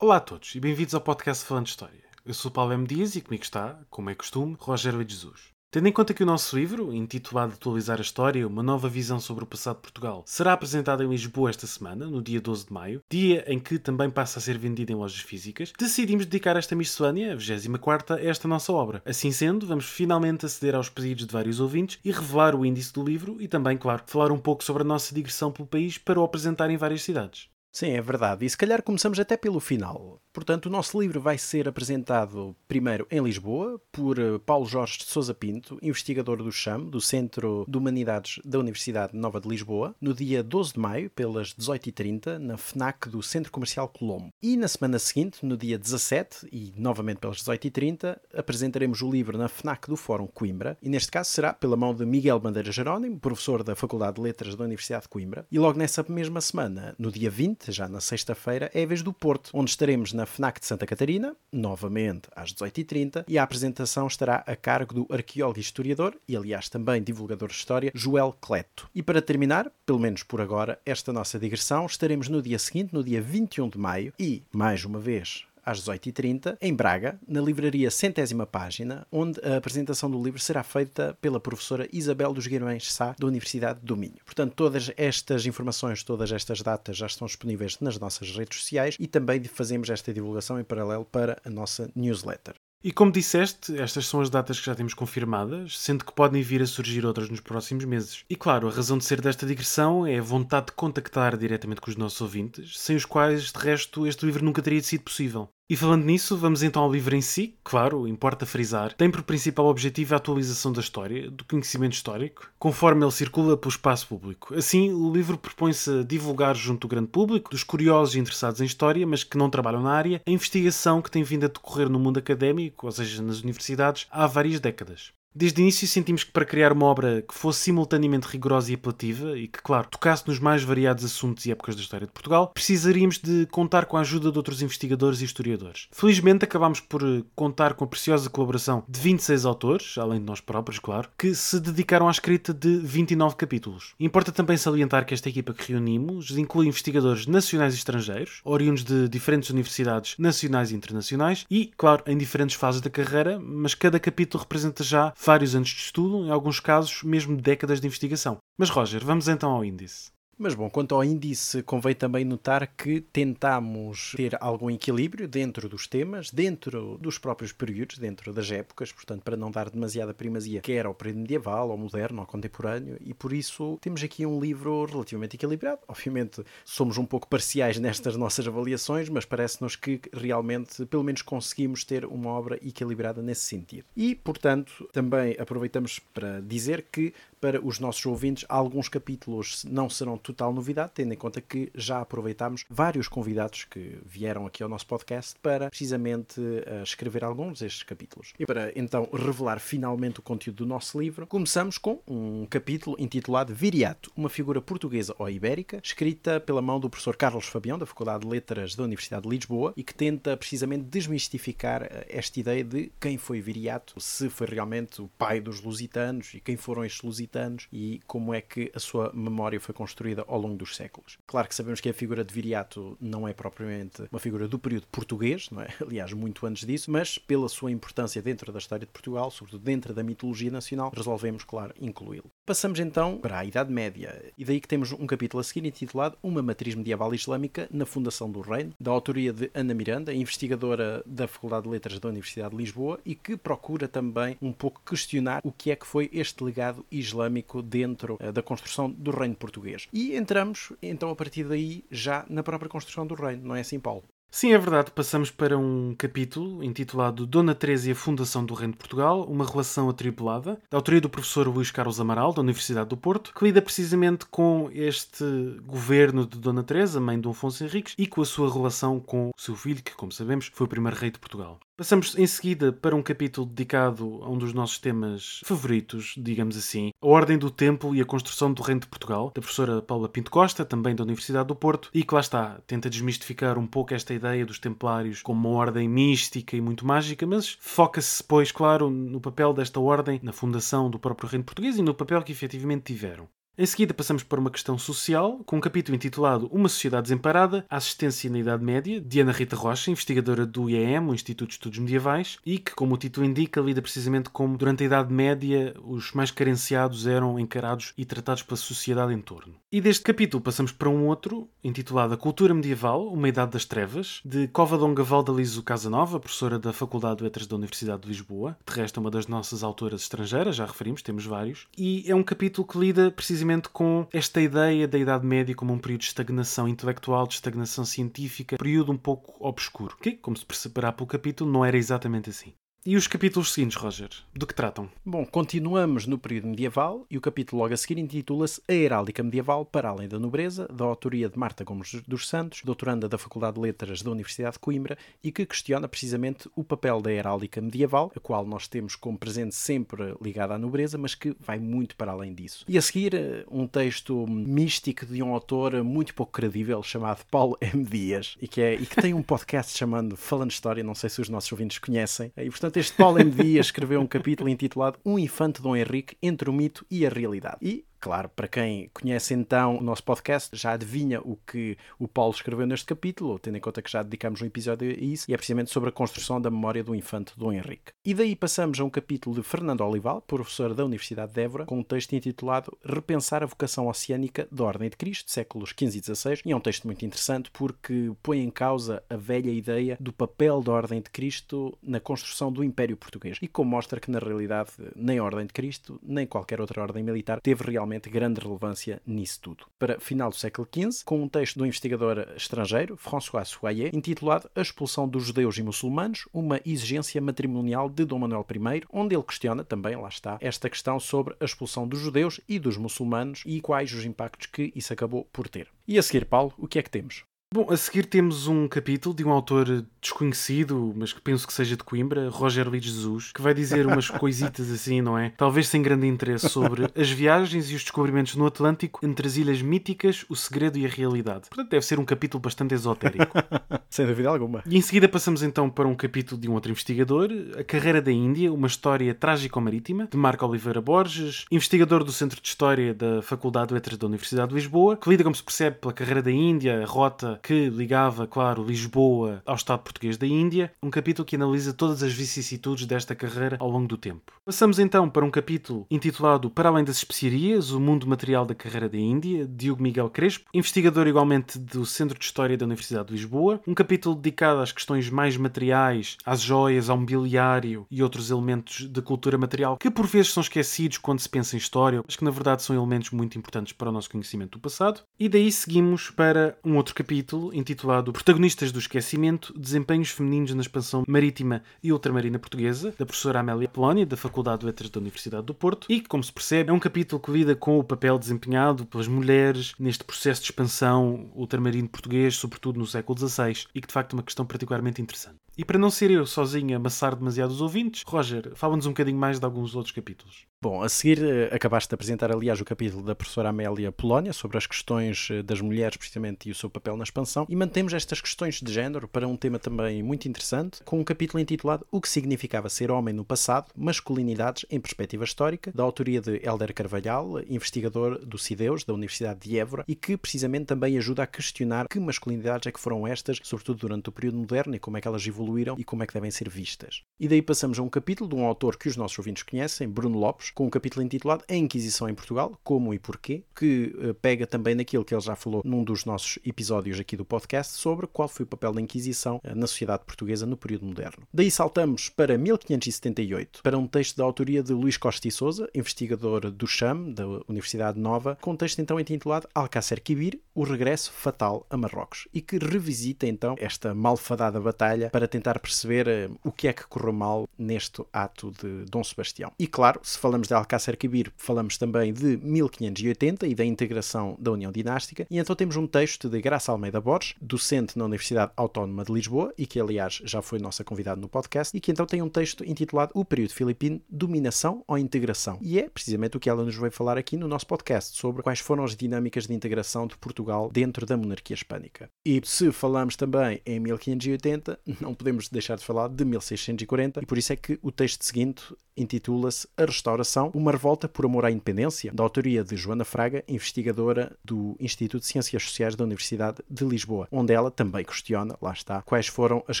Olá 0.00 0.16
a 0.16 0.20
todos 0.20 0.56
e 0.56 0.60
bem-vindos 0.60 0.94
ao 0.94 1.00
podcast 1.00 1.44
Falando 1.44 1.68
História. 1.68 2.02
Eu 2.26 2.34
sou 2.34 2.50
o 2.50 2.54
Paulo 2.54 2.72
M. 2.72 2.84
Dias 2.84 3.14
e 3.14 3.20
comigo 3.20 3.44
está, 3.44 3.78
como 3.88 4.10
é 4.10 4.16
costume, 4.16 4.56
Rogério 4.58 5.08
Jesus. 5.08 5.56
Tendo 5.70 5.86
em 5.86 5.92
conta 5.92 6.14
que 6.14 6.22
o 6.22 6.26
nosso 6.26 6.56
livro, 6.56 6.94
intitulado 6.94 7.52
Atualizar 7.52 7.98
a 7.98 8.00
História, 8.00 8.48
uma 8.48 8.62
nova 8.62 8.88
visão 8.88 9.20
sobre 9.20 9.44
o 9.44 9.46
passado 9.46 9.76
de 9.76 9.82
Portugal, 9.82 10.22
será 10.24 10.54
apresentado 10.54 11.02
em 11.02 11.10
Lisboa 11.10 11.50
esta 11.50 11.66
semana, 11.66 12.06
no 12.06 12.22
dia 12.22 12.40
12 12.40 12.68
de 12.68 12.72
maio, 12.72 13.02
dia 13.10 13.44
em 13.46 13.60
que 13.60 13.78
também 13.78 14.08
passa 14.08 14.38
a 14.38 14.42
ser 14.42 14.56
vendido 14.56 14.92
em 14.92 14.94
lojas 14.94 15.20
físicas, 15.20 15.70
decidimos 15.78 16.24
dedicar 16.24 16.56
esta 16.56 16.74
miscelânea, 16.74 17.34
a 17.34 17.36
24 17.36 18.16
a 18.16 18.24
esta 18.24 18.48
nossa 18.48 18.72
obra. 18.72 19.02
Assim 19.04 19.30
sendo, 19.30 19.66
vamos 19.66 19.84
finalmente 19.84 20.46
aceder 20.46 20.74
aos 20.74 20.88
pedidos 20.88 21.26
de 21.26 21.32
vários 21.34 21.60
ouvintes 21.60 21.98
e 22.02 22.10
revelar 22.10 22.54
o 22.54 22.64
índice 22.64 22.90
do 22.90 23.04
livro 23.04 23.36
e 23.38 23.46
também, 23.46 23.76
claro, 23.76 24.04
falar 24.06 24.32
um 24.32 24.38
pouco 24.38 24.64
sobre 24.64 24.84
a 24.84 24.86
nossa 24.86 25.14
digressão 25.14 25.52
pelo 25.52 25.68
país 25.68 25.98
para 25.98 26.18
o 26.18 26.24
apresentar 26.24 26.70
em 26.70 26.78
várias 26.78 27.02
cidades. 27.02 27.50
Sim, 27.70 27.90
é 27.90 28.00
verdade. 28.00 28.44
E 28.44 28.50
se 28.50 28.56
calhar 28.56 28.82
começamos 28.82 29.20
até 29.20 29.36
pelo 29.36 29.60
final. 29.60 30.20
Portanto, 30.38 30.66
o 30.66 30.70
nosso 30.70 31.00
livro 31.00 31.20
vai 31.20 31.36
ser 31.36 31.66
apresentado 31.66 32.54
primeiro 32.68 33.08
em 33.10 33.20
Lisboa 33.20 33.80
por 33.90 34.20
eh, 34.20 34.38
Paulo 34.46 34.66
Jorge 34.66 34.98
de 34.98 35.06
Sousa 35.06 35.34
Pinto, 35.34 35.80
investigador 35.82 36.36
do 36.40 36.52
CHAM, 36.52 36.84
do 36.84 37.00
Centro 37.00 37.66
de 37.66 37.76
Humanidades 37.76 38.38
da 38.44 38.60
Universidade 38.60 39.16
Nova 39.16 39.40
de 39.40 39.48
Lisboa, 39.48 39.96
no 40.00 40.14
dia 40.14 40.40
12 40.40 40.74
de 40.74 40.78
maio, 40.78 41.10
pelas 41.10 41.52
18h30, 41.54 42.38
na 42.38 42.56
FNAC 42.56 43.08
do 43.08 43.20
Centro 43.20 43.50
Comercial 43.50 43.88
Colombo. 43.88 44.32
E 44.40 44.56
na 44.56 44.68
semana 44.68 45.00
seguinte, 45.00 45.44
no 45.44 45.56
dia 45.56 45.76
17, 45.76 46.46
e 46.52 46.72
novamente 46.76 47.18
pelas 47.18 47.38
18h30, 47.38 48.16
apresentaremos 48.32 49.02
o 49.02 49.10
livro 49.10 49.36
na 49.36 49.48
FNAC 49.48 49.88
do 49.88 49.96
Fórum 49.96 50.28
Coimbra, 50.28 50.78
e 50.80 50.88
neste 50.88 51.10
caso 51.10 51.30
será 51.30 51.52
pela 51.52 51.76
mão 51.76 51.92
de 51.92 52.06
Miguel 52.06 52.38
Bandeira 52.38 52.70
Jerónimo, 52.70 53.18
professor 53.18 53.64
da 53.64 53.74
Faculdade 53.74 54.14
de 54.14 54.22
Letras 54.22 54.54
da 54.54 54.62
Universidade 54.62 55.02
de 55.02 55.08
Coimbra. 55.08 55.44
E 55.50 55.58
logo 55.58 55.76
nessa 55.76 56.06
mesma 56.08 56.40
semana, 56.40 56.94
no 56.96 57.10
dia 57.10 57.28
20, 57.28 57.72
já 57.72 57.88
na 57.88 58.00
sexta-feira, 58.00 58.70
é 58.72 58.84
a 58.84 58.86
vez 58.86 59.02
do 59.02 59.12
Porto, 59.12 59.50
onde 59.52 59.70
estaremos 59.70 60.12
na 60.12 60.27
FNAC 60.28 60.60
de 60.60 60.66
Santa 60.66 60.86
Catarina, 60.86 61.34
novamente 61.50 62.28
às 62.36 62.52
18h30, 62.52 63.24
e 63.26 63.36
a 63.36 63.42
apresentação 63.42 64.06
estará 64.06 64.44
a 64.46 64.54
cargo 64.54 64.94
do 64.94 65.06
arqueólogo 65.12 65.58
e 65.58 65.60
historiador, 65.60 66.14
e 66.28 66.36
aliás 66.36 66.68
também 66.68 67.02
divulgador 67.02 67.48
de 67.48 67.54
história, 67.54 67.90
Joel 67.94 68.36
Cleto. 68.40 68.88
E 68.94 69.02
para 69.02 69.20
terminar, 69.20 69.72
pelo 69.84 69.98
menos 69.98 70.22
por 70.22 70.40
agora, 70.40 70.78
esta 70.86 71.12
nossa 71.12 71.38
digressão, 71.38 71.86
estaremos 71.86 72.28
no 72.28 72.40
dia 72.40 72.58
seguinte, 72.58 72.94
no 72.94 73.02
dia 73.02 73.20
21 73.20 73.68
de 73.68 73.78
maio, 73.78 74.12
e, 74.18 74.44
mais 74.52 74.84
uma 74.84 75.00
vez, 75.00 75.47
às 75.68 75.80
18h30, 75.82 76.56
em 76.62 76.74
Braga, 76.74 77.20
na 77.28 77.42
livraria 77.42 77.90
Centésima 77.90 78.46
Página, 78.46 79.06
onde 79.12 79.38
a 79.44 79.58
apresentação 79.58 80.10
do 80.10 80.22
livro 80.22 80.40
será 80.40 80.62
feita 80.62 81.16
pela 81.20 81.38
professora 81.38 81.86
Isabel 81.92 82.32
dos 82.32 82.46
Guimarães 82.46 82.90
Sá, 82.90 83.14
da 83.18 83.26
Universidade 83.26 83.80
do 83.82 83.96
Minho. 83.96 84.16
Portanto, 84.24 84.54
todas 84.54 84.90
estas 84.96 85.44
informações, 85.44 86.02
todas 86.02 86.32
estas 86.32 86.62
datas 86.62 86.96
já 86.96 87.06
estão 87.06 87.26
disponíveis 87.26 87.78
nas 87.80 87.98
nossas 87.98 88.30
redes 88.34 88.60
sociais 88.60 88.96
e 88.98 89.06
também 89.06 89.44
fazemos 89.44 89.90
esta 89.90 90.12
divulgação 90.12 90.58
em 90.58 90.64
paralelo 90.64 91.04
para 91.04 91.38
a 91.44 91.50
nossa 91.50 91.90
newsletter. 91.94 92.54
E 92.82 92.92
como 92.92 93.10
disseste, 93.10 93.76
estas 93.76 94.06
são 94.06 94.20
as 94.20 94.30
datas 94.30 94.60
que 94.60 94.66
já 94.66 94.74
temos 94.74 94.94
confirmadas, 94.94 95.76
sendo 95.76 96.04
que 96.04 96.12
podem 96.12 96.42
vir 96.42 96.62
a 96.62 96.66
surgir 96.66 97.04
outras 97.04 97.28
nos 97.28 97.40
próximos 97.40 97.84
meses. 97.84 98.24
E 98.30 98.36
claro, 98.36 98.68
a 98.68 98.70
razão 98.70 98.96
de 98.96 99.04
ser 99.04 99.20
desta 99.20 99.44
digressão 99.44 100.06
é 100.06 100.16
a 100.16 100.22
vontade 100.22 100.66
de 100.66 100.72
contactar 100.72 101.36
diretamente 101.36 101.80
com 101.80 101.90
os 101.90 101.96
nossos 101.96 102.20
ouvintes, 102.20 102.78
sem 102.78 102.94
os 102.94 103.04
quais, 103.04 103.50
de 103.52 103.58
resto, 103.58 104.06
este 104.06 104.24
livro 104.24 104.44
nunca 104.44 104.62
teria 104.62 104.80
sido 104.80 105.02
possível. 105.02 105.48
E 105.70 105.76
falando 105.76 106.02
nisso, 106.02 106.34
vamos 106.34 106.62
então 106.62 106.82
ao 106.82 106.90
livro 106.90 107.14
em 107.14 107.20
si. 107.20 107.54
Claro, 107.62 108.08
importa 108.08 108.46
frisar, 108.46 108.94
tem 108.94 109.10
por 109.10 109.22
principal 109.22 109.66
objetivo 109.66 110.14
a 110.14 110.16
atualização 110.16 110.72
da 110.72 110.80
história, 110.80 111.30
do 111.30 111.44
conhecimento 111.44 111.92
histórico, 111.92 112.50
conforme 112.58 113.04
ele 113.04 113.12
circula 113.12 113.54
pelo 113.54 113.70
espaço 113.70 114.08
público. 114.08 114.54
Assim, 114.54 114.90
o 114.90 115.12
livro 115.12 115.36
propõe-se 115.36 115.90
a 115.90 116.02
divulgar 116.02 116.56
junto 116.56 116.88
do 116.88 116.90
grande 116.90 117.08
público, 117.08 117.50
dos 117.50 117.64
curiosos 117.64 118.14
e 118.14 118.18
interessados 118.18 118.62
em 118.62 118.64
história, 118.64 119.06
mas 119.06 119.22
que 119.22 119.36
não 119.36 119.50
trabalham 119.50 119.82
na 119.82 119.92
área, 119.92 120.22
a 120.26 120.30
investigação 120.30 121.02
que 121.02 121.10
tem 121.10 121.22
vindo 121.22 121.44
a 121.44 121.48
decorrer 121.48 121.90
no 121.90 121.98
mundo 121.98 122.16
académico, 122.16 122.86
ou 122.86 122.92
seja, 122.92 123.20
nas 123.20 123.42
universidades, 123.42 124.06
há 124.10 124.26
várias 124.26 124.60
décadas. 124.60 125.12
Desde 125.34 125.60
o 125.60 125.62
início 125.62 125.86
sentimos 125.86 126.24
que 126.24 126.32
para 126.32 126.44
criar 126.44 126.72
uma 126.72 126.86
obra 126.86 127.22
que 127.22 127.32
fosse 127.32 127.60
simultaneamente 127.60 128.26
rigorosa 128.26 128.72
e 128.72 128.74
apelativa 128.74 129.38
e 129.38 129.46
que, 129.46 129.62
claro, 129.62 129.86
tocasse 129.88 130.26
nos 130.26 130.40
mais 130.40 130.64
variados 130.64 131.04
assuntos 131.04 131.46
e 131.46 131.52
épocas 131.52 131.76
da 131.76 131.82
história 131.82 132.08
de 132.08 132.12
Portugal, 132.12 132.48
precisaríamos 132.48 133.18
de 133.18 133.46
contar 133.46 133.86
com 133.86 133.96
a 133.96 134.00
ajuda 134.00 134.32
de 134.32 134.36
outros 134.36 134.62
investigadores 134.62 135.20
e 135.20 135.24
historiadores. 135.24 135.86
Felizmente 135.92 136.44
acabámos 136.44 136.80
por 136.80 137.02
eh, 137.04 137.22
contar 137.36 137.74
com 137.74 137.84
a 137.84 137.86
preciosa 137.86 138.28
colaboração 138.28 138.82
de 138.88 138.98
26 138.98 139.44
autores, 139.44 139.96
além 139.96 140.18
de 140.18 140.26
nós 140.26 140.40
próprios, 140.40 140.80
claro, 140.80 141.08
que 141.16 141.32
se 141.34 141.60
dedicaram 141.60 142.08
à 142.08 142.10
escrita 142.10 142.52
de 142.52 142.78
29 142.78 143.36
capítulos. 143.36 143.94
Importa 144.00 144.32
também 144.32 144.56
salientar 144.56 145.06
que 145.06 145.14
esta 145.14 145.28
equipa 145.28 145.54
que 145.54 145.72
reunimos 145.72 146.36
inclui 146.36 146.66
investigadores 146.66 147.28
nacionais 147.28 147.74
e 147.74 147.76
estrangeiros, 147.76 148.40
oriundos 148.44 148.82
de 148.82 149.08
diferentes 149.08 149.50
universidades 149.50 150.16
nacionais 150.18 150.72
e 150.72 150.74
internacionais 150.74 151.46
e, 151.48 151.70
claro, 151.76 152.02
em 152.06 152.18
diferentes 152.18 152.56
fases 152.56 152.80
da 152.80 152.90
carreira, 152.90 153.38
mas 153.38 153.74
cada 153.74 154.00
capítulo 154.00 154.42
representa 154.42 154.82
já 154.82 155.12
vários 155.24 155.54
anos 155.54 155.68
de 155.70 155.80
estudo, 155.80 156.24
em 156.24 156.30
alguns 156.30 156.60
casos 156.60 157.02
mesmo 157.02 157.36
décadas 157.36 157.80
de 157.80 157.86
investigação. 157.86 158.38
Mas 158.58 158.70
Roger, 158.70 159.04
vamos 159.04 159.28
então 159.28 159.50
ao 159.50 159.64
índice. 159.64 160.10
Mas 160.40 160.54
bom, 160.54 160.70
quanto 160.70 160.94
ao 160.94 161.02
índice, 161.02 161.64
convém 161.64 161.96
também 161.96 162.24
notar 162.24 162.64
que 162.76 163.00
tentamos 163.00 164.12
ter 164.16 164.36
algum 164.40 164.70
equilíbrio 164.70 165.26
dentro 165.26 165.68
dos 165.68 165.88
temas, 165.88 166.30
dentro 166.30 166.96
dos 167.00 167.18
próprios 167.18 167.50
períodos, 167.50 167.98
dentro 167.98 168.32
das 168.32 168.48
épocas, 168.48 168.92
portanto, 168.92 169.24
para 169.24 169.36
não 169.36 169.50
dar 169.50 169.68
demasiada 169.68 170.14
primazia, 170.14 170.60
quer 170.60 170.86
ao 170.86 170.94
período 170.94 171.22
medieval, 171.22 171.72
ao 171.72 171.76
moderno, 171.76 172.20
ao 172.20 172.26
contemporâneo, 172.26 172.96
e 173.00 173.12
por 173.12 173.32
isso 173.32 173.78
temos 173.80 174.00
aqui 174.04 174.24
um 174.24 174.38
livro 174.38 174.84
relativamente 174.84 175.34
equilibrado. 175.34 175.80
Obviamente, 175.88 176.44
somos 176.64 176.98
um 176.98 177.04
pouco 177.04 177.26
parciais 177.26 177.76
nestas 177.80 178.14
nossas 178.16 178.46
avaliações, 178.46 179.08
mas 179.08 179.24
parece-nos 179.24 179.74
que 179.74 180.00
realmente, 180.12 180.86
pelo 180.86 181.02
menos, 181.02 181.20
conseguimos 181.20 181.82
ter 181.82 182.04
uma 182.04 182.30
obra 182.30 182.60
equilibrada 182.64 183.20
nesse 183.20 183.42
sentido. 183.42 183.86
E, 183.96 184.14
portanto, 184.14 184.88
também 184.92 185.34
aproveitamos 185.36 185.98
para 185.98 186.38
dizer 186.42 186.86
que 186.92 187.12
para 187.40 187.64
os 187.64 187.78
nossos 187.78 188.04
ouvintes, 188.06 188.44
alguns 188.48 188.88
capítulos 188.88 189.64
não 189.64 189.88
serão 189.88 190.16
total 190.16 190.52
novidade, 190.52 190.92
tendo 190.94 191.12
em 191.12 191.16
conta 191.16 191.40
que 191.40 191.70
já 191.74 192.00
aproveitámos 192.00 192.64
vários 192.68 193.08
convidados 193.08 193.64
que 193.64 193.98
vieram 194.04 194.46
aqui 194.46 194.62
ao 194.62 194.68
nosso 194.68 194.86
podcast 194.86 195.34
para 195.42 195.68
precisamente 195.68 196.40
escrever 196.82 197.24
alguns 197.24 197.60
destes 197.60 197.82
capítulos. 197.82 198.32
E 198.38 198.46
para 198.46 198.72
então 198.76 199.08
revelar 199.12 199.58
finalmente 199.60 200.20
o 200.20 200.22
conteúdo 200.22 200.58
do 200.58 200.66
nosso 200.66 201.00
livro, 201.00 201.26
começamos 201.26 201.78
com 201.78 202.00
um 202.06 202.46
capítulo 202.46 202.96
intitulado 202.98 203.54
Viriato, 203.54 204.10
uma 204.16 204.28
figura 204.28 204.60
portuguesa 204.60 205.14
ou 205.18 205.28
ibérica, 205.28 205.80
escrita 205.82 206.40
pela 206.40 206.60
mão 206.60 206.80
do 206.80 206.90
professor 206.90 207.16
Carlos 207.16 207.46
Fabião, 207.46 207.78
da 207.78 207.86
Faculdade 207.86 208.24
de 208.24 208.30
Letras 208.30 208.74
da 208.74 208.82
Universidade 208.82 209.22
de 209.22 209.28
Lisboa, 209.28 209.72
e 209.76 209.82
que 209.82 209.94
tenta 209.94 210.36
precisamente 210.36 210.84
desmistificar 210.84 211.82
uh, 211.82 211.86
esta 212.08 212.40
ideia 212.40 212.64
de 212.64 212.90
quem 213.00 213.16
foi 213.16 213.40
Viriato, 213.40 214.00
se 214.00 214.28
foi 214.28 214.46
realmente 214.46 215.00
o 215.00 215.08
pai 215.18 215.40
dos 215.40 215.60
lusitanos 215.60 216.34
e 216.34 216.40
quem 216.40 216.56
foram 216.56 216.84
estes 216.84 217.02
lusitanos 217.02 217.27
e 217.72 218.00
como 218.06 218.32
é 218.34 218.40
que 218.40 218.70
a 218.74 218.78
sua 218.78 219.12
memória 219.14 219.60
foi 219.60 219.74
construída 219.74 220.24
ao 220.26 220.40
longo 220.40 220.56
dos 220.56 220.76
séculos. 220.76 221.18
Claro 221.26 221.48
que 221.48 221.54
sabemos 221.54 221.80
que 221.80 221.88
a 221.88 221.94
figura 221.94 222.24
de 222.24 222.32
Viriato 222.32 222.96
não 223.00 223.26
é 223.26 223.32
propriamente 223.32 224.02
uma 224.10 224.18
figura 224.18 224.48
do 224.48 224.58
período 224.58 224.86
português, 224.88 225.50
não 225.50 225.62
é? 225.62 225.68
aliás, 225.80 226.12
muito 226.12 226.46
antes 226.46 226.66
disso, 226.66 226.90
mas 226.90 227.18
pela 227.18 227.48
sua 227.48 227.70
importância 227.70 228.22
dentro 228.22 228.52
da 228.52 228.58
história 228.58 228.86
de 228.86 228.92
Portugal, 228.92 229.30
sobretudo 229.30 229.62
dentro 229.64 229.94
da 229.94 230.02
mitologia 230.02 230.50
nacional, 230.50 230.92
resolvemos, 230.94 231.44
claro, 231.44 231.74
incluí-lo. 231.80 232.30
Passamos 232.46 232.80
então 232.80 233.18
para 233.18 233.38
a 233.38 233.44
Idade 233.44 233.72
Média, 233.72 234.32
e 234.36 234.44
daí 234.44 234.60
que 234.60 234.68
temos 234.68 234.92
um 234.92 235.06
capítulo 235.06 235.40
a 235.40 235.44
seguir 235.44 235.66
intitulado 235.66 236.16
Uma 236.22 236.42
Matriz 236.42 236.74
Medieval 236.74 237.14
Islâmica 237.14 237.68
na 237.70 237.84
Fundação 237.84 238.30
do 238.30 238.40
Reino, 238.40 238.72
da 238.80 238.90
autoria 238.90 239.32
de 239.32 239.50
Ana 239.54 239.74
Miranda, 239.74 240.14
investigadora 240.14 241.02
da 241.04 241.28
Faculdade 241.28 241.64
de 241.64 241.68
Letras 241.68 241.98
da 241.98 242.08
Universidade 242.08 242.50
de 242.50 242.56
Lisboa, 242.56 242.98
e 243.04 243.14
que 243.14 243.36
procura 243.36 243.86
também 243.86 244.36
um 244.40 244.52
pouco 244.52 244.80
questionar 244.84 245.40
o 245.44 245.52
que 245.52 245.70
é 245.70 245.76
que 245.76 245.86
foi 245.86 246.08
este 246.12 246.42
legado 246.42 246.84
islâmico 246.90 247.17
dentro 247.64 248.18
uh, 248.20 248.32
da 248.32 248.42
construção 248.42 248.90
do 248.90 249.10
Reino 249.10 249.34
Português. 249.34 249.88
E 249.92 250.16
entramos, 250.16 250.72
então, 250.82 251.10
a 251.10 251.16
partir 251.16 251.44
daí, 251.44 251.84
já 251.90 252.24
na 252.28 252.42
própria 252.42 252.68
construção 252.68 253.06
do 253.06 253.14
Reino, 253.14 253.46
não 253.46 253.56
é 253.56 253.60
assim, 253.60 253.80
Paulo? 253.80 254.04
Sim, 254.30 254.52
é 254.52 254.58
verdade. 254.58 254.90
Passamos 254.90 255.30
para 255.30 255.56
um 255.56 255.94
capítulo 255.96 256.62
intitulado 256.62 257.26
Dona 257.26 257.54
Teresa 257.54 257.88
e 257.88 257.92
a 257.92 257.94
Fundação 257.94 258.44
do 258.44 258.52
Reino 258.52 258.74
de 258.74 258.78
Portugal, 258.78 259.24
uma 259.24 259.46
relação 259.46 259.88
atribulada, 259.88 260.60
da 260.70 260.76
autoria 260.76 261.00
do 261.00 261.08
professor 261.08 261.48
Luís 261.48 261.70
Carlos 261.70 261.98
Amaral, 261.98 262.32
da 262.34 262.42
Universidade 262.42 262.90
do 262.90 262.96
Porto, 262.96 263.32
que 263.34 263.44
lida 263.44 263.62
precisamente 263.62 264.26
com 264.26 264.68
este 264.72 265.24
governo 265.64 266.26
de 266.26 266.38
Dona 266.38 266.62
Teresa, 266.62 267.00
mãe 267.00 267.16
de 267.16 267.22
Dom 267.22 267.30
Afonso 267.30 267.64
Henriques, 267.64 267.94
e 267.96 268.06
com 268.06 268.20
a 268.20 268.26
sua 268.26 268.52
relação 268.52 269.00
com 269.00 269.30
o 269.30 269.40
seu 269.40 269.56
filho, 269.56 269.82
que, 269.82 269.94
como 269.94 270.12
sabemos, 270.12 270.50
foi 270.52 270.66
o 270.66 270.70
primeiro 270.70 270.96
rei 270.98 271.10
de 271.10 271.18
Portugal. 271.18 271.58
Passamos 271.78 272.18
em 272.18 272.26
seguida 272.26 272.72
para 272.72 272.96
um 272.96 273.00
capítulo 273.00 273.46
dedicado 273.46 274.18
a 274.24 274.28
um 274.28 274.36
dos 274.36 274.52
nossos 274.52 274.80
temas 274.80 275.42
favoritos, 275.44 276.14
digamos 276.18 276.56
assim, 276.56 276.90
a 277.00 277.06
Ordem 277.06 277.38
do 277.38 277.52
Templo 277.52 277.94
e 277.94 278.00
a 278.00 278.04
Construção 278.04 278.52
do 278.52 278.64
Reino 278.64 278.80
de 278.80 278.88
Portugal, 278.88 279.26
da 279.32 279.40
professora 279.40 279.80
Paula 279.80 280.08
Pinto 280.08 280.28
Costa, 280.28 280.64
também 280.64 280.96
da 280.96 281.04
Universidade 281.04 281.46
do 281.46 281.54
Porto, 281.54 281.88
e 281.94 282.02
que 282.02 282.12
lá 282.12 282.20
está, 282.20 282.60
tenta 282.66 282.90
desmistificar 282.90 283.56
um 283.56 283.66
pouco 283.68 283.94
esta 283.94 284.12
ideia 284.12 284.44
dos 284.44 284.58
templários 284.58 285.22
como 285.22 285.48
uma 285.48 285.56
ordem 285.56 285.88
mística 285.88 286.56
e 286.56 286.60
muito 286.60 286.84
mágica, 286.84 287.24
mas 287.24 287.56
foca-se, 287.60 288.24
pois, 288.24 288.50
claro, 288.50 288.90
no 288.90 289.20
papel 289.20 289.54
desta 289.54 289.78
ordem 289.78 290.18
na 290.20 290.32
fundação 290.32 290.90
do 290.90 290.98
próprio 290.98 291.28
Reino 291.28 291.44
Português 291.44 291.78
e 291.78 291.82
no 291.82 291.94
papel 291.94 292.24
que 292.24 292.32
efetivamente 292.32 292.92
tiveram. 292.92 293.28
Em 293.60 293.66
seguida, 293.66 293.92
passamos 293.92 294.22
para 294.22 294.38
uma 294.38 294.52
questão 294.52 294.78
social, 294.78 295.40
com 295.44 295.56
um 295.56 295.60
capítulo 295.60 295.96
intitulado 295.96 296.48
Uma 296.52 296.68
Sociedade 296.68 297.02
Desemparada, 297.02 297.66
Assistência 297.68 298.30
na 298.30 298.38
Idade 298.38 298.62
Média, 298.62 299.00
de 299.00 299.18
Ana 299.18 299.32
Rita 299.32 299.56
Rocha, 299.56 299.90
investigadora 299.90 300.46
do 300.46 300.70
IEM, 300.70 301.08
o 301.08 301.12
Instituto 301.12 301.48
de 301.48 301.54
Estudos 301.54 301.80
Medievais, 301.80 302.38
e 302.46 302.60
que, 302.60 302.72
como 302.72 302.94
o 302.94 302.96
título 302.96 303.26
indica, 303.26 303.60
lida 303.60 303.82
precisamente 303.82 304.30
como, 304.30 304.56
durante 304.56 304.84
a 304.84 304.86
Idade 304.86 305.12
Média, 305.12 305.74
os 305.82 306.12
mais 306.12 306.30
carenciados 306.30 307.04
eram 307.04 307.36
encarados 307.36 307.92
e 307.98 308.04
tratados 308.04 308.44
pela 308.44 308.56
sociedade 308.56 309.12
em 309.12 309.20
torno. 309.20 309.56
E 309.72 309.80
deste 309.80 310.04
capítulo 310.04 310.40
passamos 310.40 310.70
para 310.70 310.88
um 310.88 311.08
outro, 311.08 311.48
intitulado 311.64 312.14
A 312.14 312.16
Cultura 312.16 312.54
Medieval, 312.54 313.08
Uma 313.08 313.28
Idade 313.28 313.50
das 313.50 313.64
Trevas, 313.64 314.20
de 314.24 314.46
Covadonga 314.46 315.02
Valdalizo 315.02 315.64
Casanova, 315.64 316.20
professora 316.20 316.60
da 316.60 316.72
Faculdade 316.72 317.16
de 317.16 317.24
Letras 317.24 317.48
da 317.48 317.56
Universidade 317.56 318.02
de 318.02 318.08
Lisboa, 318.08 318.56
de 318.64 318.72
resto, 318.72 319.00
uma 319.00 319.10
das 319.10 319.26
nossas 319.26 319.64
autoras 319.64 320.02
estrangeiras, 320.02 320.54
já 320.54 320.64
referimos, 320.64 321.02
temos 321.02 321.26
vários, 321.26 321.66
e 321.76 322.04
é 322.06 322.14
um 322.14 322.22
capítulo 322.22 322.64
que 322.64 322.78
lida 322.78 323.10
precisamente 323.10 323.47
com 323.70 324.06
esta 324.12 324.40
ideia 324.40 324.86
da 324.86 324.98
Idade 324.98 325.24
Média 325.24 325.54
como 325.54 325.72
um 325.72 325.78
período 325.78 326.00
de 326.00 326.08
estagnação 326.08 326.68
intelectual, 326.68 327.26
de 327.26 327.34
estagnação 327.34 327.84
científica, 327.84 328.58
período 328.58 328.92
um 328.92 328.96
pouco 328.98 329.34
obscuro, 329.40 329.96
que, 329.96 330.12
como 330.12 330.36
se 330.36 330.44
perceberá 330.44 330.92
pelo 330.92 331.06
capítulo, 331.06 331.50
não 331.50 331.64
era 331.64 331.76
exatamente 331.76 332.30
assim. 332.30 332.52
E 332.90 332.96
os 332.96 333.06
capítulos 333.06 333.52
seguintes, 333.52 333.76
Roger? 333.76 334.08
Do 334.34 334.46
que 334.46 334.54
tratam? 334.54 334.88
Bom, 335.04 335.22
continuamos 335.26 336.06
no 336.06 336.16
período 336.16 336.48
medieval 336.48 337.04
e 337.10 337.18
o 337.18 337.20
capítulo 337.20 337.60
logo 337.60 337.74
a 337.74 337.76
seguir 337.76 337.98
intitula-se 337.98 338.62
A 338.66 338.72
Heráldica 338.72 339.22
Medieval 339.22 339.66
para 339.66 339.90
além 339.90 340.08
da 340.08 340.18
nobreza, 340.18 340.66
da 340.68 340.86
autoria 340.86 341.28
de 341.28 341.38
Marta 341.38 341.64
Gomes 341.64 342.00
dos 342.08 342.26
Santos, 342.26 342.62
doutoranda 342.64 343.06
da 343.06 343.18
Faculdade 343.18 343.56
de 343.56 343.60
Letras 343.60 344.00
da 344.00 344.10
Universidade 344.10 344.54
de 344.54 344.60
Coimbra 344.60 344.96
e 345.22 345.30
que 345.30 345.44
questiona 345.44 345.86
precisamente 345.86 346.48
o 346.56 346.64
papel 346.64 347.02
da 347.02 347.12
heráldica 347.12 347.60
medieval, 347.60 348.10
a 348.16 348.20
qual 348.20 348.46
nós 348.46 348.66
temos 348.66 348.96
como 348.96 349.18
presente 349.18 349.54
sempre 349.54 350.14
ligada 350.18 350.54
à 350.54 350.58
nobreza, 350.58 350.96
mas 350.96 351.14
que 351.14 351.36
vai 351.38 351.58
muito 351.58 351.94
para 351.94 352.12
além 352.12 352.32
disso. 352.32 352.64
E 352.66 352.78
a 352.78 352.80
seguir, 352.80 353.12
eh, 353.12 353.44
um 353.50 353.66
texto 353.66 354.26
místico 354.26 355.04
de 355.04 355.22
um 355.22 355.34
autor 355.34 355.84
muito 355.84 356.14
pouco 356.14 356.32
credível 356.32 356.82
chamado 356.82 357.22
Paulo 357.30 357.58
M. 357.60 357.84
Dias 357.84 358.34
e 358.40 358.48
que, 358.48 358.62
é, 358.62 358.76
e 358.76 358.86
que 358.86 358.96
tem 358.96 359.12
um 359.12 359.20
podcast 359.22 359.76
chamando 359.76 360.16
Falando 360.16 360.52
História, 360.52 360.82
não 360.82 360.94
sei 360.94 361.10
se 361.10 361.20
os 361.20 361.28
nossos 361.28 361.52
ouvintes 361.52 361.76
conhecem, 361.76 362.32
e 362.34 362.48
portanto 362.48 362.77
este 362.78 362.96
Paulo 362.96 363.18
M. 363.18 363.30
Dias 363.30 363.66
escreveu 363.66 364.00
um 364.00 364.06
capítulo 364.06 364.48
intitulado 364.48 365.00
Um 365.04 365.18
Infante 365.18 365.60
Dom 365.60 365.74
Henrique 365.74 366.16
entre 366.22 366.48
o 366.48 366.52
mito 366.52 366.86
e 366.88 367.04
a 367.04 367.08
realidade. 367.08 367.56
E 367.60 367.84
Claro, 368.00 368.28
para 368.28 368.46
quem 368.46 368.88
conhece 368.94 369.34
então 369.34 369.76
o 369.76 369.82
nosso 369.82 370.04
podcast, 370.04 370.56
já 370.56 370.72
adivinha 370.72 371.20
o 371.20 371.36
que 371.36 371.76
o 371.98 372.06
Paulo 372.06 372.32
escreveu 372.32 372.66
neste 372.66 372.86
capítulo, 372.86 373.38
tendo 373.40 373.56
em 373.56 373.60
conta 373.60 373.82
que 373.82 373.90
já 373.90 374.02
dedicamos 374.02 374.40
um 374.40 374.46
episódio 374.46 374.88
a 374.88 374.92
isso, 374.92 375.28
e 375.28 375.34
é 375.34 375.36
precisamente 375.36 375.72
sobre 375.72 375.88
a 375.88 375.92
construção 375.92 376.40
da 376.40 376.48
memória 376.48 376.84
do 376.84 376.94
infante 376.94 377.32
Dom 377.36 377.52
Henrique. 377.52 377.92
E 378.04 378.14
daí 378.14 378.36
passamos 378.36 378.78
a 378.78 378.84
um 378.84 378.90
capítulo 378.90 379.34
de 379.34 379.42
Fernando 379.42 379.80
Olival, 379.80 380.22
professor 380.22 380.74
da 380.74 380.84
Universidade 380.84 381.32
de 381.32 381.42
Évora, 381.42 381.66
com 381.66 381.80
um 381.80 381.82
texto 381.82 382.12
intitulado 382.12 382.76
Repensar 382.84 383.42
a 383.42 383.46
vocação 383.46 383.88
oceânica 383.88 384.46
da 384.50 384.64
Ordem 384.64 384.88
de 384.88 384.96
Cristo, 384.96 385.32
séculos 385.32 385.70
XV 385.70 385.98
e 385.98 386.14
XVI, 386.14 386.40
e 386.46 386.52
é 386.52 386.56
um 386.56 386.60
texto 386.60 386.86
muito 386.86 387.04
interessante 387.04 387.50
porque 387.50 388.12
põe 388.22 388.38
em 388.38 388.50
causa 388.50 389.02
a 389.10 389.16
velha 389.16 389.50
ideia 389.50 389.96
do 389.98 390.12
papel 390.12 390.62
da 390.62 390.72
Ordem 390.72 391.00
de 391.00 391.10
Cristo 391.10 391.76
na 391.82 391.98
construção 391.98 392.52
do 392.52 392.62
Império 392.62 392.96
Português, 392.96 393.38
e 393.42 393.48
como 393.48 393.70
mostra 393.70 393.98
que 393.98 394.10
na 394.10 394.20
realidade 394.20 394.70
nem 394.94 395.18
a 395.18 395.24
Ordem 395.24 395.46
de 395.46 395.52
Cristo, 395.52 395.98
nem 396.00 396.26
qualquer 396.26 396.60
outra 396.60 396.80
ordem 396.80 397.02
militar 397.02 397.40
teve 397.40 397.64
realmente 397.64 397.87
realmente 397.88 398.10
grande 398.10 398.40
relevância 398.40 399.00
nisso 399.06 399.40
tudo. 399.40 399.64
Para 399.78 399.98
final 399.98 400.28
do 400.28 400.36
século 400.36 400.68
XV, 400.70 401.04
com 401.04 401.22
um 401.22 401.28
texto 401.28 401.58
do 401.58 401.66
investigador 401.66 402.28
estrangeiro, 402.36 402.96
François 402.96 403.48
Soyer, 403.48 403.94
intitulado 403.94 404.50
A 404.54 404.60
Expulsão 404.60 405.08
dos 405.08 405.24
Judeus 405.24 405.56
e 405.56 405.62
Muçulmanos, 405.62 406.28
uma 406.32 406.60
exigência 406.64 407.20
matrimonial 407.20 407.88
de 407.88 408.04
Dom 408.04 408.18
Manuel 408.18 408.46
I, 408.50 408.82
onde 408.92 409.14
ele 409.14 409.22
questiona 409.22 409.64
também, 409.64 409.96
lá 409.96 410.08
está, 410.08 410.36
esta 410.40 410.68
questão 410.68 411.00
sobre 411.00 411.34
a 411.40 411.44
expulsão 411.44 411.88
dos 411.88 412.00
judeus 412.00 412.40
e 412.48 412.58
dos 412.58 412.76
muçulmanos 412.76 413.42
e 413.46 413.60
quais 413.60 413.92
os 413.92 414.04
impactos 414.04 414.46
que 414.46 414.72
isso 414.74 414.92
acabou 414.92 415.24
por 415.32 415.48
ter. 415.48 415.68
E 415.86 415.98
a 415.98 416.02
seguir, 416.02 416.26
Paulo, 416.26 416.52
o 416.58 416.68
que 416.68 416.78
é 416.78 416.82
que 416.82 416.90
temos? 416.90 417.24
Bom, 417.50 417.66
a 417.70 417.78
seguir 417.78 418.04
temos 418.04 418.46
um 418.46 418.68
capítulo 418.68 419.14
de 419.14 419.24
um 419.24 419.30
autor 419.30 419.82
desconhecido, 420.02 420.92
mas 420.94 421.14
que 421.14 421.20
penso 421.22 421.46
que 421.46 421.52
seja 421.52 421.78
de 421.78 421.82
Coimbra, 421.82 422.28
Roger 422.28 422.68
Luís 422.68 422.84
Jesus, 422.84 423.32
que 423.32 423.40
vai 423.40 423.54
dizer 423.54 423.86
umas 423.86 424.10
coisitas 424.12 424.70
assim, 424.70 425.00
não 425.00 425.16
é? 425.16 425.32
Talvez 425.34 425.66
sem 425.66 425.80
grande 425.80 426.06
interesse 426.06 426.50
sobre 426.50 426.90
as 426.94 427.08
viagens 427.10 427.70
e 427.70 427.74
os 427.74 427.82
descobrimentos 427.82 428.36
no 428.36 428.44
Atlântico 428.44 429.00
entre 429.02 429.26
as 429.26 429.38
ilhas 429.38 429.62
míticas, 429.62 430.26
o 430.28 430.36
segredo 430.36 430.76
e 430.76 430.84
a 430.84 430.90
realidade. 430.90 431.48
Portanto, 431.48 431.70
deve 431.70 431.86
ser 431.86 431.98
um 431.98 432.04
capítulo 432.04 432.38
bastante 432.38 432.74
esotérico. 432.74 433.38
sem 433.88 434.06
dúvida 434.06 434.28
alguma. 434.28 434.62
E 434.66 434.76
em 434.76 434.82
seguida 434.82 435.08
passamos 435.08 435.42
então 435.42 435.70
para 435.70 435.88
um 435.88 435.94
capítulo 435.94 436.38
de 436.38 436.50
um 436.50 436.52
outro 436.52 436.70
investigador, 436.70 437.30
A 437.58 437.64
Carreira 437.64 438.02
da 438.02 438.12
Índia, 438.12 438.52
uma 438.52 438.66
história 438.66 439.14
trágico-marítima, 439.14 440.06
de 440.06 440.18
Marco 440.18 440.46
Oliveira 440.46 440.82
Borges, 440.82 441.46
investigador 441.50 442.04
do 442.04 442.12
Centro 442.12 442.42
de 442.42 442.46
História 442.46 442.92
da 442.92 443.22
Faculdade 443.22 443.68
de 443.68 443.74
Letras 443.74 443.96
da 443.96 444.06
Universidade 444.06 444.50
de 444.50 444.54
Lisboa, 444.54 444.98
que 444.98 445.08
lida, 445.08 445.24
como 445.24 445.34
se 445.34 445.42
percebe, 445.42 445.78
pela 445.80 445.94
carreira 445.94 446.20
da 446.20 446.30
Índia, 446.30 446.82
a 446.82 446.86
rota 446.86 447.37
que 447.42 447.68
ligava, 447.68 448.26
claro, 448.26 448.64
Lisboa 448.64 449.42
ao 449.46 449.54
Estado 449.54 449.80
português 449.80 450.16
da 450.16 450.26
Índia, 450.26 450.72
um 450.82 450.90
capítulo 450.90 451.24
que 451.24 451.36
analisa 451.36 451.72
todas 451.72 452.02
as 452.02 452.12
vicissitudes 452.12 452.86
desta 452.86 453.14
carreira 453.14 453.56
ao 453.60 453.70
longo 453.70 453.88
do 453.88 453.96
tempo. 453.96 454.32
Passamos 454.44 454.78
então 454.78 455.08
para 455.08 455.24
um 455.24 455.30
capítulo 455.30 455.86
intitulado 455.90 456.50
Para 456.50 456.68
além 456.68 456.84
das 456.84 456.96
especiarias, 456.96 457.70
o 457.70 457.78
mundo 457.80 458.06
material 458.06 458.44
da 458.44 458.54
carreira 458.54 458.88
da 458.88 458.98
Índia, 458.98 459.46
de 459.46 459.68
Diogo 459.68 459.82
Miguel 459.82 460.08
Crespo, 460.08 460.48
investigador 460.54 461.06
igualmente 461.06 461.58
do 461.58 461.84
Centro 461.84 462.18
de 462.18 462.24
História 462.24 462.56
da 462.56 462.64
Universidade 462.64 463.08
de 463.08 463.14
Lisboa, 463.14 463.60
um 463.66 463.74
capítulo 463.74 464.14
dedicado 464.14 464.60
às 464.60 464.72
questões 464.72 465.10
mais 465.10 465.36
materiais, 465.36 466.16
às 466.24 466.40
joias, 466.40 466.88
ao 466.88 466.96
mobiliário 466.96 467.86
e 467.90 468.02
outros 468.02 468.30
elementos 468.30 468.88
de 468.88 469.02
cultura 469.02 469.36
material 469.36 469.76
que 469.76 469.90
por 469.90 470.06
vezes 470.06 470.32
são 470.32 470.40
esquecidos 470.40 470.98
quando 470.98 471.20
se 471.20 471.28
pensa 471.28 471.54
em 471.54 471.58
história, 471.58 472.02
mas 472.04 472.16
que 472.16 472.24
na 472.24 472.30
verdade 472.30 472.62
são 472.62 472.74
elementos 472.74 473.10
muito 473.10 473.38
importantes 473.38 473.72
para 473.72 473.90
o 473.90 473.92
nosso 473.92 474.10
conhecimento 474.10 474.52
do 474.52 474.62
passado. 474.62 475.02
E 475.20 475.28
daí 475.28 475.52
seguimos 475.52 476.10
para 476.10 476.56
um 476.64 476.76
outro 476.76 476.94
capítulo 476.94 477.27
capítulo 477.28 477.54
intitulado 477.54 478.10
Protagonistas 478.10 478.72
do 478.72 478.78
Esquecimento, 478.78 479.52
Desempenhos 479.54 480.08
Femininos 480.08 480.54
na 480.54 480.62
Expansão 480.62 481.04
Marítima 481.06 481.62
e 481.82 481.92
Ultramarina 481.92 482.38
Portuguesa, 482.38 482.94
da 482.98 483.04
professora 483.04 483.40
Amélia 483.40 483.68
Polónia, 483.68 484.06
da 484.06 484.16
Faculdade 484.16 484.60
de 484.60 484.66
Letras 484.66 484.88
da 484.88 484.98
Universidade 484.98 485.44
do 485.44 485.52
Porto, 485.52 485.86
e 485.90 486.00
que, 486.00 486.08
como 486.08 486.24
se 486.24 486.32
percebe, 486.32 486.70
é 486.70 486.72
um 486.72 486.78
capítulo 486.78 487.20
que 487.20 487.30
lida 487.30 487.54
com 487.54 487.78
o 487.78 487.84
papel 487.84 488.18
desempenhado 488.18 488.86
pelas 488.86 489.08
mulheres 489.08 489.74
neste 489.78 490.04
processo 490.04 490.40
de 490.40 490.46
expansão 490.46 491.30
ultramarino 491.34 491.86
português, 491.86 492.34
sobretudo 492.34 492.78
no 492.78 492.86
século 492.86 493.18
XVI, 493.18 493.66
e 493.74 493.82
que 493.82 493.88
de 493.88 493.92
facto 493.92 494.14
é 494.14 494.16
uma 494.16 494.22
questão 494.22 494.46
particularmente 494.46 495.02
interessante. 495.02 495.36
E 495.58 495.64
para 495.64 495.76
não 495.76 495.90
ser 495.90 496.08
eu 496.12 496.24
sozinho 496.24 496.72
a 496.74 496.76
amassar 496.76 497.16
demasiado 497.16 497.50
os 497.50 497.60
ouvintes, 497.60 498.04
Roger, 498.06 498.52
fala-nos 498.54 498.86
um 498.86 498.90
bocadinho 498.90 499.18
mais 499.18 499.40
de 499.40 499.44
alguns 499.44 499.74
outros 499.74 499.92
capítulos. 499.92 500.46
Bom, 500.60 500.82
a 500.82 500.88
seguir 500.88 501.20
eh, 501.22 501.54
acabaste 501.54 501.88
de 501.88 501.94
apresentar, 501.94 502.32
aliás, 502.32 502.60
o 502.60 502.64
capítulo 502.64 503.02
da 503.02 503.14
professora 503.14 503.48
Amélia 503.48 503.90
Polónia 503.90 504.32
sobre 504.32 504.56
as 504.56 504.66
questões 504.66 505.28
eh, 505.30 505.42
das 505.42 505.60
mulheres, 505.60 505.96
precisamente, 505.96 506.48
e 506.48 506.52
o 506.52 506.54
seu 506.54 506.70
papel 506.70 506.96
na 506.96 507.02
expansão, 507.02 507.46
e 507.48 507.56
mantemos 507.56 507.92
estas 507.92 508.20
questões 508.20 508.60
de 508.60 508.72
género 508.72 509.08
para 509.08 509.26
um 509.26 509.36
tema 509.36 509.58
também 509.58 510.00
muito 510.02 510.28
interessante, 510.28 510.82
com 510.84 511.00
um 511.00 511.04
capítulo 511.04 511.40
intitulado 511.40 511.86
O 511.90 512.00
que 512.00 512.08
significava 512.08 512.68
ser 512.68 512.90
homem 512.90 513.14
no 513.14 513.24
passado, 513.24 513.72
masculinidades 513.76 514.64
em 514.70 514.80
perspectiva 514.80 515.24
histórica, 515.24 515.72
da 515.72 515.82
autoria 515.82 516.20
de 516.20 516.40
Helder 516.44 516.72
Carvalhal, 516.72 517.40
investigador 517.48 518.18
do 518.24 518.38
CIDEUS, 518.38 518.84
da 518.84 518.94
Universidade 518.94 519.40
de 519.40 519.58
Évora, 519.58 519.84
e 519.88 519.94
que 519.94 520.16
precisamente 520.16 520.66
também 520.66 520.98
ajuda 520.98 521.22
a 521.22 521.26
questionar 521.26 521.88
que 521.88 522.00
masculinidades 522.00 522.66
é 522.66 522.72
que 522.72 522.80
foram 522.80 523.06
estas, 523.06 523.40
sobretudo 523.44 523.78
durante 523.78 524.08
o 524.08 524.12
período 524.12 524.38
moderno, 524.38 524.74
e 524.74 524.78
como 524.80 524.96
é 524.96 525.00
que 525.00 525.06
elas 525.06 525.24
evoluíram 525.24 525.47
e 525.78 525.84
como 525.84 526.02
é 526.02 526.06
que 526.06 526.14
devem 526.14 526.30
ser 526.30 526.48
vistas. 526.48 527.02
E 527.20 527.28
daí 527.28 527.40
passamos 527.40 527.78
a 527.78 527.82
um 527.82 527.88
capítulo 527.88 528.28
de 528.28 528.36
um 528.36 528.44
autor 528.44 528.76
que 528.76 528.88
os 528.88 528.96
nossos 528.96 529.18
ouvintes 529.18 529.42
conhecem, 529.42 529.88
Bruno 529.88 530.18
Lopes, 530.18 530.50
com 530.50 530.66
um 530.66 530.70
capítulo 530.70 531.04
intitulado 531.04 531.44
A 531.48 531.54
Inquisição 531.54 532.08
em 532.08 532.14
Portugal, 532.14 532.58
Como 532.62 532.92
e 532.92 532.98
Porquê, 532.98 533.44
que 533.54 533.94
uh, 533.96 534.14
pega 534.14 534.46
também 534.46 534.74
naquilo 534.74 535.04
que 535.04 535.14
ele 535.14 535.20
já 535.20 535.34
falou 535.34 535.62
num 535.64 535.82
dos 535.82 536.04
nossos 536.04 536.38
episódios 536.44 537.00
aqui 537.00 537.16
do 537.16 537.24
podcast 537.24 537.74
sobre 537.74 538.06
qual 538.06 538.28
foi 538.28 538.44
o 538.44 538.46
papel 538.46 538.72
da 538.72 538.80
Inquisição 538.80 539.36
uh, 539.36 539.54
na 539.54 539.66
sociedade 539.66 540.04
portuguesa 540.04 540.46
no 540.46 540.56
período 540.56 540.86
moderno. 540.86 541.26
Daí 541.32 541.50
saltamos 541.50 542.08
para 542.08 542.36
1578, 542.36 543.62
para 543.62 543.78
um 543.78 543.86
texto 543.86 544.16
da 544.16 544.24
autoria 544.24 544.62
de 544.62 544.72
Luís 544.72 544.96
Costa 544.96 545.28
e 545.28 545.30
Souza, 545.30 545.68
investigador 545.74 546.50
do 546.50 546.66
CHAM, 546.66 547.12
da 547.12 547.26
Universidade 547.48 547.98
Nova, 547.98 548.36
com 548.40 548.52
um 548.52 548.56
texto 548.56 548.80
então 548.80 548.98
intitulado 548.98 549.48
Alcácer 549.54 550.00
Quibir, 550.00 550.40
o 550.54 550.64
regresso 550.64 551.12
fatal 551.12 551.66
a 551.70 551.76
Marrocos, 551.76 552.28
e 552.32 552.40
que 552.40 552.58
revisita 552.58 553.26
então 553.26 553.54
esta 553.58 553.94
malfadada 553.94 554.60
batalha 554.60 555.10
para 555.10 555.28
tentar 555.28 555.37
perceber 555.40 556.08
uh, 556.08 556.38
o 556.42 556.50
que 556.50 556.68
é 556.68 556.72
que 556.72 556.86
correu 556.86 557.12
mal 557.12 557.48
neste 557.58 558.02
ato 558.12 558.50
de 558.50 558.84
Dom 558.90 559.04
Sebastião. 559.04 559.52
E 559.58 559.66
claro, 559.66 560.00
se 560.02 560.18
falamos 560.18 560.38
falamos 560.38 560.46
de 560.46 560.54
Alcácer 560.54 560.96
Quibir, 560.96 561.32
falamos 561.36 561.76
também 561.76 562.12
de 562.12 562.36
1580 562.36 563.46
e 563.46 563.54
da 563.54 563.64
integração 563.64 564.36
da 564.38 564.52
União 564.52 564.70
Dinástica. 564.70 565.26
E 565.30 565.38
então 565.38 565.56
temos 565.56 565.76
um 565.76 565.86
texto 565.86 566.28
de 566.28 566.40
Graça 566.40 566.70
Almeida 566.70 567.00
Borges, 567.00 567.34
docente 567.40 567.98
na 567.98 568.04
Universidade 568.04 568.52
Autónoma 568.56 569.04
de 569.04 569.12
Lisboa, 569.12 569.52
e 569.58 569.66
que 569.66 569.80
aliás 569.80 570.20
já 570.24 570.40
foi 570.40 570.58
nossa 570.58 570.84
convidada 570.84 571.20
no 571.20 571.28
podcast, 571.28 571.76
e 571.76 571.80
que 571.80 571.90
então 571.90 572.06
tem 572.06 572.22
um 572.22 572.28
texto 572.28 572.64
intitulado 572.64 573.12
O 573.14 573.24
Período 573.24 573.52
Filipino, 573.52 574.00
Dominação 574.08 574.84
ou 574.86 574.96
Integração. 574.96 575.58
E 575.60 575.78
é 575.78 575.88
precisamente 575.88 576.36
o 576.36 576.40
que 576.40 576.48
ela 576.48 576.64
nos 576.64 576.76
veio 576.76 576.92
falar 576.92 577.18
aqui 577.18 577.36
no 577.36 577.48
nosso 577.48 577.66
podcast, 577.66 578.16
sobre 578.16 578.42
quais 578.42 578.60
foram 578.60 578.84
as 578.84 578.94
dinâmicas 578.94 579.46
de 579.46 579.54
integração 579.54 580.06
de 580.06 580.16
Portugal 580.18 580.70
dentro 580.72 581.04
da 581.04 581.16
monarquia 581.16 581.54
hispânica. 581.54 582.08
E 582.24 582.40
se 582.44 582.70
falamos 582.70 583.16
também 583.16 583.60
em 583.66 583.80
1580, 583.80 584.78
não 585.00 585.14
podemos 585.14 585.27
deixar 585.50 585.76
de 585.76 585.84
falar 585.84 586.08
de 586.08 586.24
1640, 586.24 587.20
e 587.22 587.26
por 587.26 587.38
isso 587.38 587.52
é 587.52 587.56
que 587.56 587.78
o 587.82 587.90
texto 587.90 588.24
seguinte 588.24 588.62
intitula-se 588.96 589.68
A 589.76 589.84
Restauração, 589.84 590.50
uma 590.54 590.72
revolta 590.72 591.08
por 591.08 591.24
amor 591.24 591.44
à 591.44 591.50
independência, 591.50 592.12
da 592.12 592.22
autoria 592.22 592.64
de 592.64 592.76
Joana 592.76 593.04
Fraga, 593.04 593.44
investigadora 593.46 594.36
do 594.44 594.76
Instituto 594.80 595.22
de 595.22 595.28
Ciências 595.28 595.62
Sociais 595.62 595.94
da 595.94 596.04
Universidade 596.04 596.58
de 596.68 596.84
Lisboa, 596.84 597.28
onde 597.30 597.52
ela 597.52 597.70
também 597.70 598.04
questiona, 598.04 598.56
lá 598.60 598.72
está, 598.72 599.02
quais 599.02 599.26
foram 599.26 599.62
as 599.68 599.80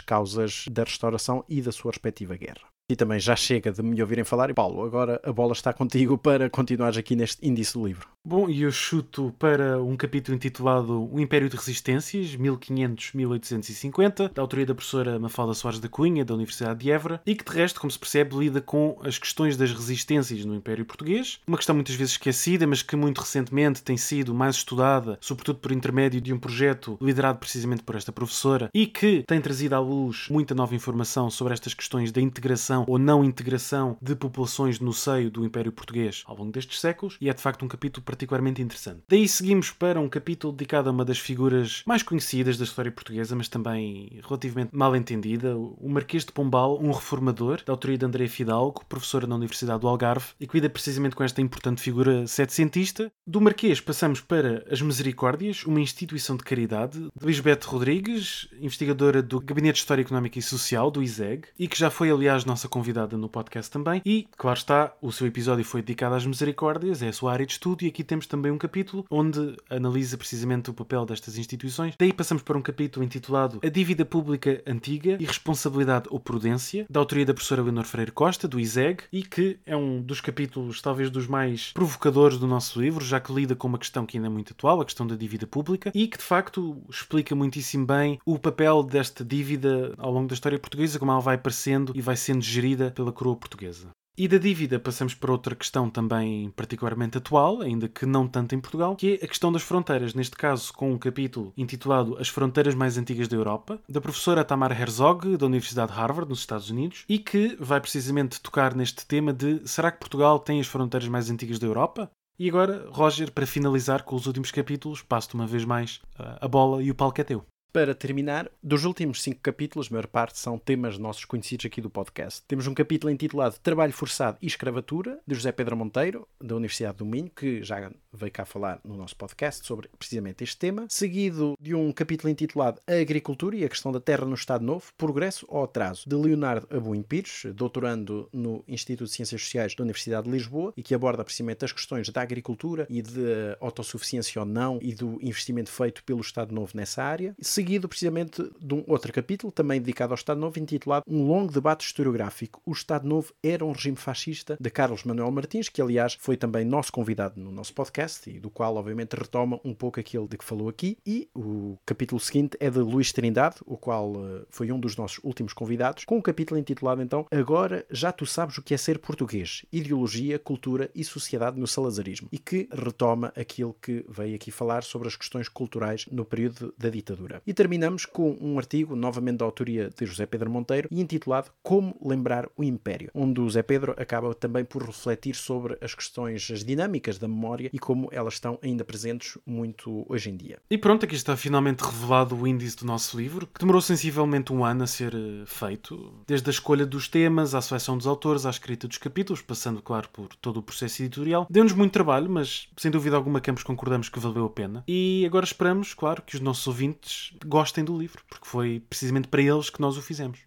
causas 0.00 0.66
da 0.70 0.84
restauração 0.84 1.44
e 1.48 1.60
da 1.60 1.72
sua 1.72 1.90
respectiva 1.90 2.36
guerra. 2.36 2.68
E 2.90 2.96
também 2.96 3.20
já 3.20 3.36
chega 3.36 3.70
de 3.70 3.82
me 3.82 4.00
ouvirem 4.00 4.24
falar. 4.24 4.48
E 4.48 4.54
Paulo, 4.54 4.82
agora 4.82 5.20
a 5.22 5.30
bola 5.30 5.52
está 5.52 5.74
contigo 5.74 6.16
para 6.16 6.48
continuares 6.48 6.96
aqui 6.96 7.14
neste 7.14 7.46
índice 7.46 7.74
do 7.74 7.86
livro. 7.86 8.08
Bom, 8.28 8.46
e 8.50 8.60
eu 8.60 8.70
chuto 8.70 9.34
para 9.38 9.82
um 9.82 9.96
capítulo 9.96 10.36
intitulado 10.36 11.08
O 11.10 11.18
Império 11.18 11.48
de 11.48 11.56
Resistências, 11.56 12.36
1500-1850, 12.36 14.34
da 14.34 14.42
autoria 14.42 14.66
da 14.66 14.74
professora 14.74 15.18
Mafalda 15.18 15.54
Soares 15.54 15.80
da 15.80 15.88
Cunha, 15.88 16.26
da 16.26 16.34
Universidade 16.34 16.80
de 16.80 16.90
Évora, 16.90 17.22
e 17.24 17.34
que 17.34 17.42
de 17.42 17.50
resto, 17.56 17.80
como 17.80 17.90
se 17.90 17.98
percebe, 17.98 18.36
lida 18.36 18.60
com 18.60 19.00
as 19.02 19.16
questões 19.16 19.56
das 19.56 19.72
resistências 19.72 20.44
no 20.44 20.54
Império 20.54 20.84
Português, 20.84 21.40
uma 21.46 21.56
questão 21.56 21.74
muitas 21.74 21.94
vezes 21.94 22.12
esquecida, 22.12 22.66
mas 22.66 22.82
que 22.82 22.94
muito 22.96 23.22
recentemente 23.22 23.82
tem 23.82 23.96
sido 23.96 24.34
mais 24.34 24.56
estudada, 24.56 25.16
sobretudo 25.22 25.60
por 25.60 25.72
intermédio 25.72 26.20
de 26.20 26.30
um 26.30 26.38
projeto 26.38 26.98
liderado 27.00 27.38
precisamente 27.38 27.82
por 27.82 27.94
esta 27.96 28.12
professora, 28.12 28.68
e 28.74 28.86
que 28.86 29.24
tem 29.26 29.40
trazido 29.40 29.74
à 29.74 29.80
luz 29.80 30.26
muita 30.28 30.54
nova 30.54 30.74
informação 30.74 31.30
sobre 31.30 31.54
estas 31.54 31.72
questões 31.72 32.12
da 32.12 32.20
integração 32.20 32.84
ou 32.86 32.98
não 32.98 33.24
integração 33.24 33.96
de 34.02 34.14
populações 34.14 34.80
no 34.80 34.92
seio 34.92 35.30
do 35.30 35.46
Império 35.46 35.72
Português 35.72 36.24
ao 36.26 36.36
longo 36.36 36.52
destes 36.52 36.78
séculos, 36.78 37.16
e 37.22 37.30
é 37.30 37.32
de 37.32 37.40
facto 37.40 37.64
um 37.64 37.68
capítulo 37.68 38.04
particularmente 38.18 38.60
interessante. 38.60 39.02
Daí 39.08 39.28
seguimos 39.28 39.70
para 39.70 40.00
um 40.00 40.08
capítulo 40.08 40.52
dedicado 40.52 40.88
a 40.88 40.92
uma 40.92 41.04
das 41.04 41.20
figuras 41.20 41.84
mais 41.86 42.02
conhecidas 42.02 42.58
da 42.58 42.64
história 42.64 42.90
portuguesa, 42.90 43.36
mas 43.36 43.48
também 43.48 44.18
relativamente 44.26 44.74
mal 44.74 44.96
entendida, 44.96 45.56
o 45.56 45.88
Marquês 45.88 46.24
de 46.24 46.32
Pombal, 46.32 46.80
um 46.82 46.90
reformador, 46.90 47.62
da 47.64 47.72
autoria 47.72 47.96
de 47.96 48.04
André 48.04 48.26
Fidalgo, 48.26 48.84
professora 48.88 49.26
na 49.26 49.36
Universidade 49.36 49.80
do 49.80 49.86
Algarve, 49.86 50.26
e 50.40 50.48
que 50.48 50.56
lida 50.56 50.68
precisamente 50.68 51.14
com 51.14 51.22
esta 51.22 51.40
importante 51.40 51.80
figura 51.80 52.26
setecentista. 52.26 53.10
Do 53.24 53.40
Marquês 53.40 53.80
passamos 53.80 54.20
para 54.20 54.64
as 54.68 54.82
Misericórdias, 54.82 55.64
uma 55.64 55.80
instituição 55.80 56.36
de 56.36 56.42
caridade, 56.42 56.98
de 56.98 57.26
Lisbeth 57.26 57.60
Rodrigues, 57.66 58.48
investigadora 58.60 59.22
do 59.22 59.38
Gabinete 59.38 59.74
de 59.74 59.80
História 59.80 60.02
Económica 60.02 60.40
e 60.40 60.42
Social, 60.42 60.90
do 60.90 61.02
ISEG, 61.02 61.46
e 61.56 61.68
que 61.68 61.78
já 61.78 61.88
foi, 61.88 62.10
aliás, 62.10 62.44
nossa 62.44 62.68
convidada 62.68 63.16
no 63.16 63.28
podcast 63.28 63.70
também. 63.70 64.02
E, 64.04 64.26
claro 64.36 64.58
está, 64.58 64.92
o 65.00 65.12
seu 65.12 65.26
episódio 65.26 65.64
foi 65.64 65.82
dedicado 65.82 66.16
às 66.16 66.26
Misericórdias, 66.26 67.00
é 67.00 67.08
a 67.08 67.12
sua 67.12 67.32
área 67.32 67.46
de 67.46 67.52
estudo, 67.52 67.84
e 67.84 67.88
aqui 67.88 67.97
temos 68.04 68.26
também 68.26 68.52
um 68.52 68.58
capítulo 68.58 69.04
onde 69.10 69.56
analisa 69.70 70.16
precisamente 70.16 70.70
o 70.70 70.74
papel 70.74 71.04
destas 71.04 71.38
instituições. 71.38 71.94
Daí 71.98 72.12
passamos 72.12 72.42
para 72.42 72.58
um 72.58 72.62
capítulo 72.62 73.04
intitulado 73.04 73.60
A 73.62 73.68
Dívida 73.68 74.04
Pública 74.04 74.62
Antiga 74.66 75.16
e 75.20 75.24
Responsabilidade 75.24 76.06
ou 76.10 76.20
Prudência, 76.20 76.86
da 76.88 77.00
autoria 77.00 77.26
da 77.26 77.34
professora 77.34 77.62
Leonor 77.62 77.84
Freire 77.84 78.12
Costa, 78.12 78.48
do 78.48 78.60
ISEG, 78.60 79.04
e 79.12 79.22
que 79.22 79.58
é 79.64 79.76
um 79.76 80.00
dos 80.00 80.20
capítulos, 80.20 80.80
talvez 80.82 81.10
dos 81.10 81.26
mais 81.26 81.72
provocadores 81.72 82.38
do 82.38 82.46
nosso 82.46 82.80
livro, 82.80 83.04
já 83.04 83.20
que 83.20 83.32
lida 83.32 83.54
com 83.54 83.68
uma 83.68 83.78
questão 83.78 84.06
que 84.06 84.16
ainda 84.16 84.28
é 84.28 84.30
muito 84.30 84.52
atual, 84.52 84.80
a 84.80 84.84
questão 84.84 85.06
da 85.06 85.16
dívida 85.16 85.46
pública, 85.46 85.90
e 85.94 86.06
que 86.06 86.18
de 86.18 86.24
facto 86.24 86.82
explica 86.88 87.34
muitíssimo 87.34 87.86
bem 87.86 88.18
o 88.24 88.38
papel 88.38 88.82
desta 88.82 89.24
dívida 89.24 89.94
ao 89.98 90.12
longo 90.12 90.28
da 90.28 90.34
história 90.34 90.58
portuguesa, 90.58 90.98
como 90.98 91.10
ela 91.10 91.20
vai 91.20 91.36
aparecendo 91.36 91.92
e 91.94 92.00
vai 92.00 92.16
sendo 92.16 92.42
gerida 92.42 92.90
pela 92.90 93.12
coroa 93.12 93.36
portuguesa. 93.36 93.88
E 94.20 94.26
da 94.26 94.36
dívida 94.36 94.80
passamos 94.80 95.14
para 95.14 95.30
outra 95.30 95.54
questão 95.54 95.88
também 95.88 96.50
particularmente 96.50 97.18
atual, 97.18 97.60
ainda 97.60 97.88
que 97.88 98.04
não 98.04 98.26
tanto 98.26 98.52
em 98.52 98.58
Portugal, 98.58 98.96
que 98.96 99.12
é 99.12 99.24
a 99.24 99.28
questão 99.28 99.52
das 99.52 99.62
fronteiras, 99.62 100.12
neste 100.12 100.34
caso 100.34 100.72
com 100.72 100.90
um 100.90 100.98
capítulo 100.98 101.52
intitulado 101.56 102.18
As 102.18 102.28
Fronteiras 102.28 102.74
Mais 102.74 102.98
Antigas 102.98 103.28
da 103.28 103.36
Europa, 103.36 103.80
da 103.88 104.00
professora 104.00 104.44
Tamara 104.44 104.74
Herzog, 104.74 105.36
da 105.36 105.46
Universidade 105.46 105.92
de 105.92 105.98
Harvard, 105.98 106.28
nos 106.28 106.40
Estados 106.40 106.68
Unidos, 106.68 107.04
e 107.08 107.16
que 107.16 107.56
vai 107.60 107.80
precisamente 107.80 108.40
tocar 108.40 108.74
neste 108.74 109.06
tema 109.06 109.32
de 109.32 109.62
será 109.68 109.92
que 109.92 110.00
Portugal 110.00 110.40
tem 110.40 110.58
as 110.58 110.66
fronteiras 110.66 111.08
mais 111.08 111.30
antigas 111.30 111.60
da 111.60 111.68
Europa? 111.68 112.10
E 112.40 112.48
agora, 112.48 112.88
Roger, 112.90 113.30
para 113.30 113.46
finalizar 113.46 114.02
com 114.02 114.16
os 114.16 114.26
últimos 114.26 114.50
capítulos, 114.50 115.00
passo-te 115.00 115.36
uma 115.36 115.46
vez 115.46 115.64
mais 115.64 116.00
a 116.16 116.48
bola 116.48 116.82
e 116.82 116.90
o 116.90 116.94
palco 116.94 117.20
é 117.20 117.24
teu. 117.24 117.44
Para 117.70 117.94
terminar, 117.94 118.50
dos 118.62 118.84
últimos 118.84 119.22
cinco 119.22 119.40
capítulos, 119.42 119.88
a 119.88 119.90
maior 119.92 120.06
parte 120.06 120.38
são 120.38 120.58
temas 120.58 120.96
nossos 120.96 121.26
conhecidos 121.26 121.66
aqui 121.66 121.82
do 121.82 121.90
podcast. 121.90 122.42
Temos 122.48 122.66
um 122.66 122.72
capítulo 122.72 123.12
intitulado 123.12 123.58
Trabalho 123.62 123.92
Forçado 123.92 124.38
e 124.40 124.46
Escravatura, 124.46 125.20
de 125.26 125.34
José 125.34 125.52
Pedro 125.52 125.76
Monteiro, 125.76 126.26
da 126.40 126.56
Universidade 126.56 126.96
do 126.96 127.04
Minho, 127.04 127.30
que 127.30 127.62
já 127.62 127.90
veio 128.10 128.32
cá 128.32 128.46
falar 128.46 128.80
no 128.82 128.96
nosso 128.96 129.14
podcast 129.14 129.66
sobre 129.66 129.88
precisamente 129.98 130.42
este 130.42 130.56
tema. 130.56 130.86
Seguido 130.88 131.54
de 131.60 131.74
um 131.74 131.92
capítulo 131.92 132.30
intitulado 132.30 132.80
A 132.86 132.94
Agricultura 132.94 133.54
e 133.54 133.64
a 133.64 133.68
Questão 133.68 133.92
da 133.92 134.00
Terra 134.00 134.24
no 134.24 134.34
Estado 134.34 134.64
Novo, 134.64 134.86
Progresso 134.96 135.44
ou 135.46 135.62
Atraso, 135.62 136.08
de 136.08 136.16
Leonardo 136.16 136.66
Abuim 136.74 137.02
Pires, 137.02 137.42
doutorando 137.54 138.30
no 138.32 138.64
Instituto 138.66 139.08
de 139.08 139.14
Ciências 139.14 139.42
Sociais 139.42 139.74
da 139.74 139.84
Universidade 139.84 140.24
de 140.24 140.32
Lisboa, 140.32 140.72
e 140.74 140.82
que 140.82 140.94
aborda 140.94 141.22
precisamente 141.22 141.66
as 141.66 141.72
questões 141.72 142.08
da 142.08 142.22
agricultura 142.22 142.86
e 142.88 143.02
de 143.02 143.56
autossuficiência 143.60 144.40
ou 144.40 144.46
não 144.46 144.78
e 144.80 144.94
do 144.94 145.18
investimento 145.20 145.70
feito 145.70 146.02
pelo 146.02 146.22
Estado 146.22 146.54
Novo 146.54 146.72
nessa 146.74 147.02
área 147.04 147.36
seguido 147.58 147.88
precisamente 147.88 148.48
de 148.60 148.72
um 148.72 148.84
outro 148.86 149.12
capítulo, 149.12 149.50
também 149.50 149.80
dedicado 149.80 150.12
ao 150.12 150.14
Estado 150.14 150.38
Novo, 150.38 150.60
intitulado 150.60 151.04
Um 151.08 151.26
longo 151.26 151.52
debate 151.52 151.84
historiográfico. 151.84 152.62
O 152.64 152.70
Estado 152.70 153.04
Novo 153.04 153.34
era 153.42 153.64
um 153.64 153.72
regime 153.72 153.96
fascista, 153.96 154.56
de 154.60 154.70
Carlos 154.70 155.02
Manuel 155.02 155.32
Martins, 155.32 155.68
que 155.68 155.82
aliás 155.82 156.16
foi 156.20 156.36
também 156.36 156.64
nosso 156.64 156.92
convidado 156.92 157.40
no 157.40 157.50
nosso 157.50 157.74
podcast 157.74 158.30
e 158.30 158.38
do 158.38 158.48
qual 158.48 158.76
obviamente 158.76 159.14
retoma 159.14 159.58
um 159.64 159.74
pouco 159.74 159.98
aquilo 159.98 160.28
de 160.28 160.38
que 160.38 160.44
falou 160.44 160.68
aqui. 160.68 160.96
E 161.04 161.28
o 161.34 161.76
capítulo 161.84 162.20
seguinte 162.20 162.56
é 162.60 162.70
de 162.70 162.78
Luís 162.78 163.12
Trindade, 163.12 163.56
o 163.66 163.76
qual 163.76 164.12
uh, 164.12 164.46
foi 164.50 164.70
um 164.70 164.78
dos 164.78 164.96
nossos 164.96 165.18
últimos 165.24 165.52
convidados, 165.52 166.04
com 166.04 166.18
um 166.18 166.22
capítulo 166.22 166.60
intitulado 166.60 167.02
então 167.02 167.26
Agora 167.28 167.84
já 167.90 168.12
tu 168.12 168.24
sabes 168.24 168.56
o 168.58 168.62
que 168.62 168.72
é 168.72 168.76
ser 168.76 169.00
português, 169.00 169.66
ideologia, 169.72 170.38
cultura 170.38 170.88
e 170.94 171.02
sociedade 171.02 171.58
no 171.58 171.66
salazarismo, 171.66 172.28
e 172.30 172.38
que 172.38 172.68
retoma 172.70 173.32
aquilo 173.36 173.74
que 173.82 174.04
veio 174.08 174.36
aqui 174.36 174.52
falar 174.52 174.84
sobre 174.84 175.08
as 175.08 175.16
questões 175.16 175.48
culturais 175.48 176.06
no 176.06 176.24
período 176.24 176.72
da 176.78 176.88
ditadura. 176.88 177.42
E 177.48 177.54
terminamos 177.54 178.04
com 178.04 178.36
um 178.42 178.58
artigo, 178.58 178.94
novamente 178.94 179.38
da 179.38 179.44
autoria 179.46 179.88
de 179.88 180.04
José 180.04 180.26
Pedro 180.26 180.50
Monteiro, 180.50 180.86
e 180.90 181.00
intitulado 181.00 181.50
Como 181.62 181.96
Lembrar 182.04 182.46
o 182.54 182.62
Império, 182.62 183.10
onde 183.14 183.40
o 183.40 183.44
José 183.44 183.62
Pedro 183.62 183.94
acaba 183.96 184.34
também 184.34 184.66
por 184.66 184.82
refletir 184.82 185.34
sobre 185.34 185.78
as 185.80 185.94
questões, 185.94 186.50
as 186.52 186.62
dinâmicas 186.62 187.16
da 187.16 187.26
memória 187.26 187.70
e 187.72 187.78
como 187.78 188.10
elas 188.12 188.34
estão 188.34 188.58
ainda 188.62 188.84
presentes 188.84 189.38
muito 189.46 190.04
hoje 190.10 190.28
em 190.28 190.36
dia. 190.36 190.58
E 190.68 190.76
pronto, 190.76 191.06
aqui 191.06 191.14
está 191.14 191.38
finalmente 191.38 191.80
revelado 191.80 192.36
o 192.36 192.46
índice 192.46 192.76
do 192.76 192.84
nosso 192.84 193.16
livro, 193.18 193.46
que 193.46 193.60
demorou 193.60 193.80
sensivelmente 193.80 194.52
um 194.52 194.62
ano 194.62 194.84
a 194.84 194.86
ser 194.86 195.14
eh, 195.14 195.46
feito, 195.46 196.12
desde 196.26 196.50
a 196.50 196.52
escolha 196.52 196.84
dos 196.84 197.08
temas, 197.08 197.54
à 197.54 197.62
seleção 197.62 197.96
dos 197.96 198.06
autores, 198.06 198.44
à 198.44 198.50
escrita 198.50 198.86
dos 198.86 198.98
capítulos, 198.98 199.40
passando, 199.40 199.80
claro, 199.80 200.10
por 200.12 200.28
todo 200.36 200.58
o 200.58 200.62
processo 200.62 201.02
editorial. 201.02 201.46
Deu-nos 201.48 201.72
muito 201.72 201.92
trabalho, 201.92 202.28
mas 202.28 202.68
sem 202.76 202.90
dúvida 202.90 203.16
alguma 203.16 203.40
que 203.40 203.50
ambos 203.50 203.62
concordamos 203.62 204.10
que 204.10 204.20
valeu 204.20 204.44
a 204.44 204.50
pena. 204.50 204.84
E 204.86 205.24
agora 205.24 205.46
esperamos, 205.46 205.94
claro, 205.94 206.20
que 206.20 206.34
os 206.34 206.42
nossos 206.42 206.66
ouvintes 206.66 207.37
gostem 207.46 207.84
do 207.84 207.96
livro, 207.96 208.22
porque 208.28 208.46
foi 208.46 208.80
precisamente 208.88 209.28
para 209.28 209.42
eles 209.42 209.70
que 209.70 209.80
nós 209.80 209.96
o 209.96 210.02
fizemos. 210.02 210.40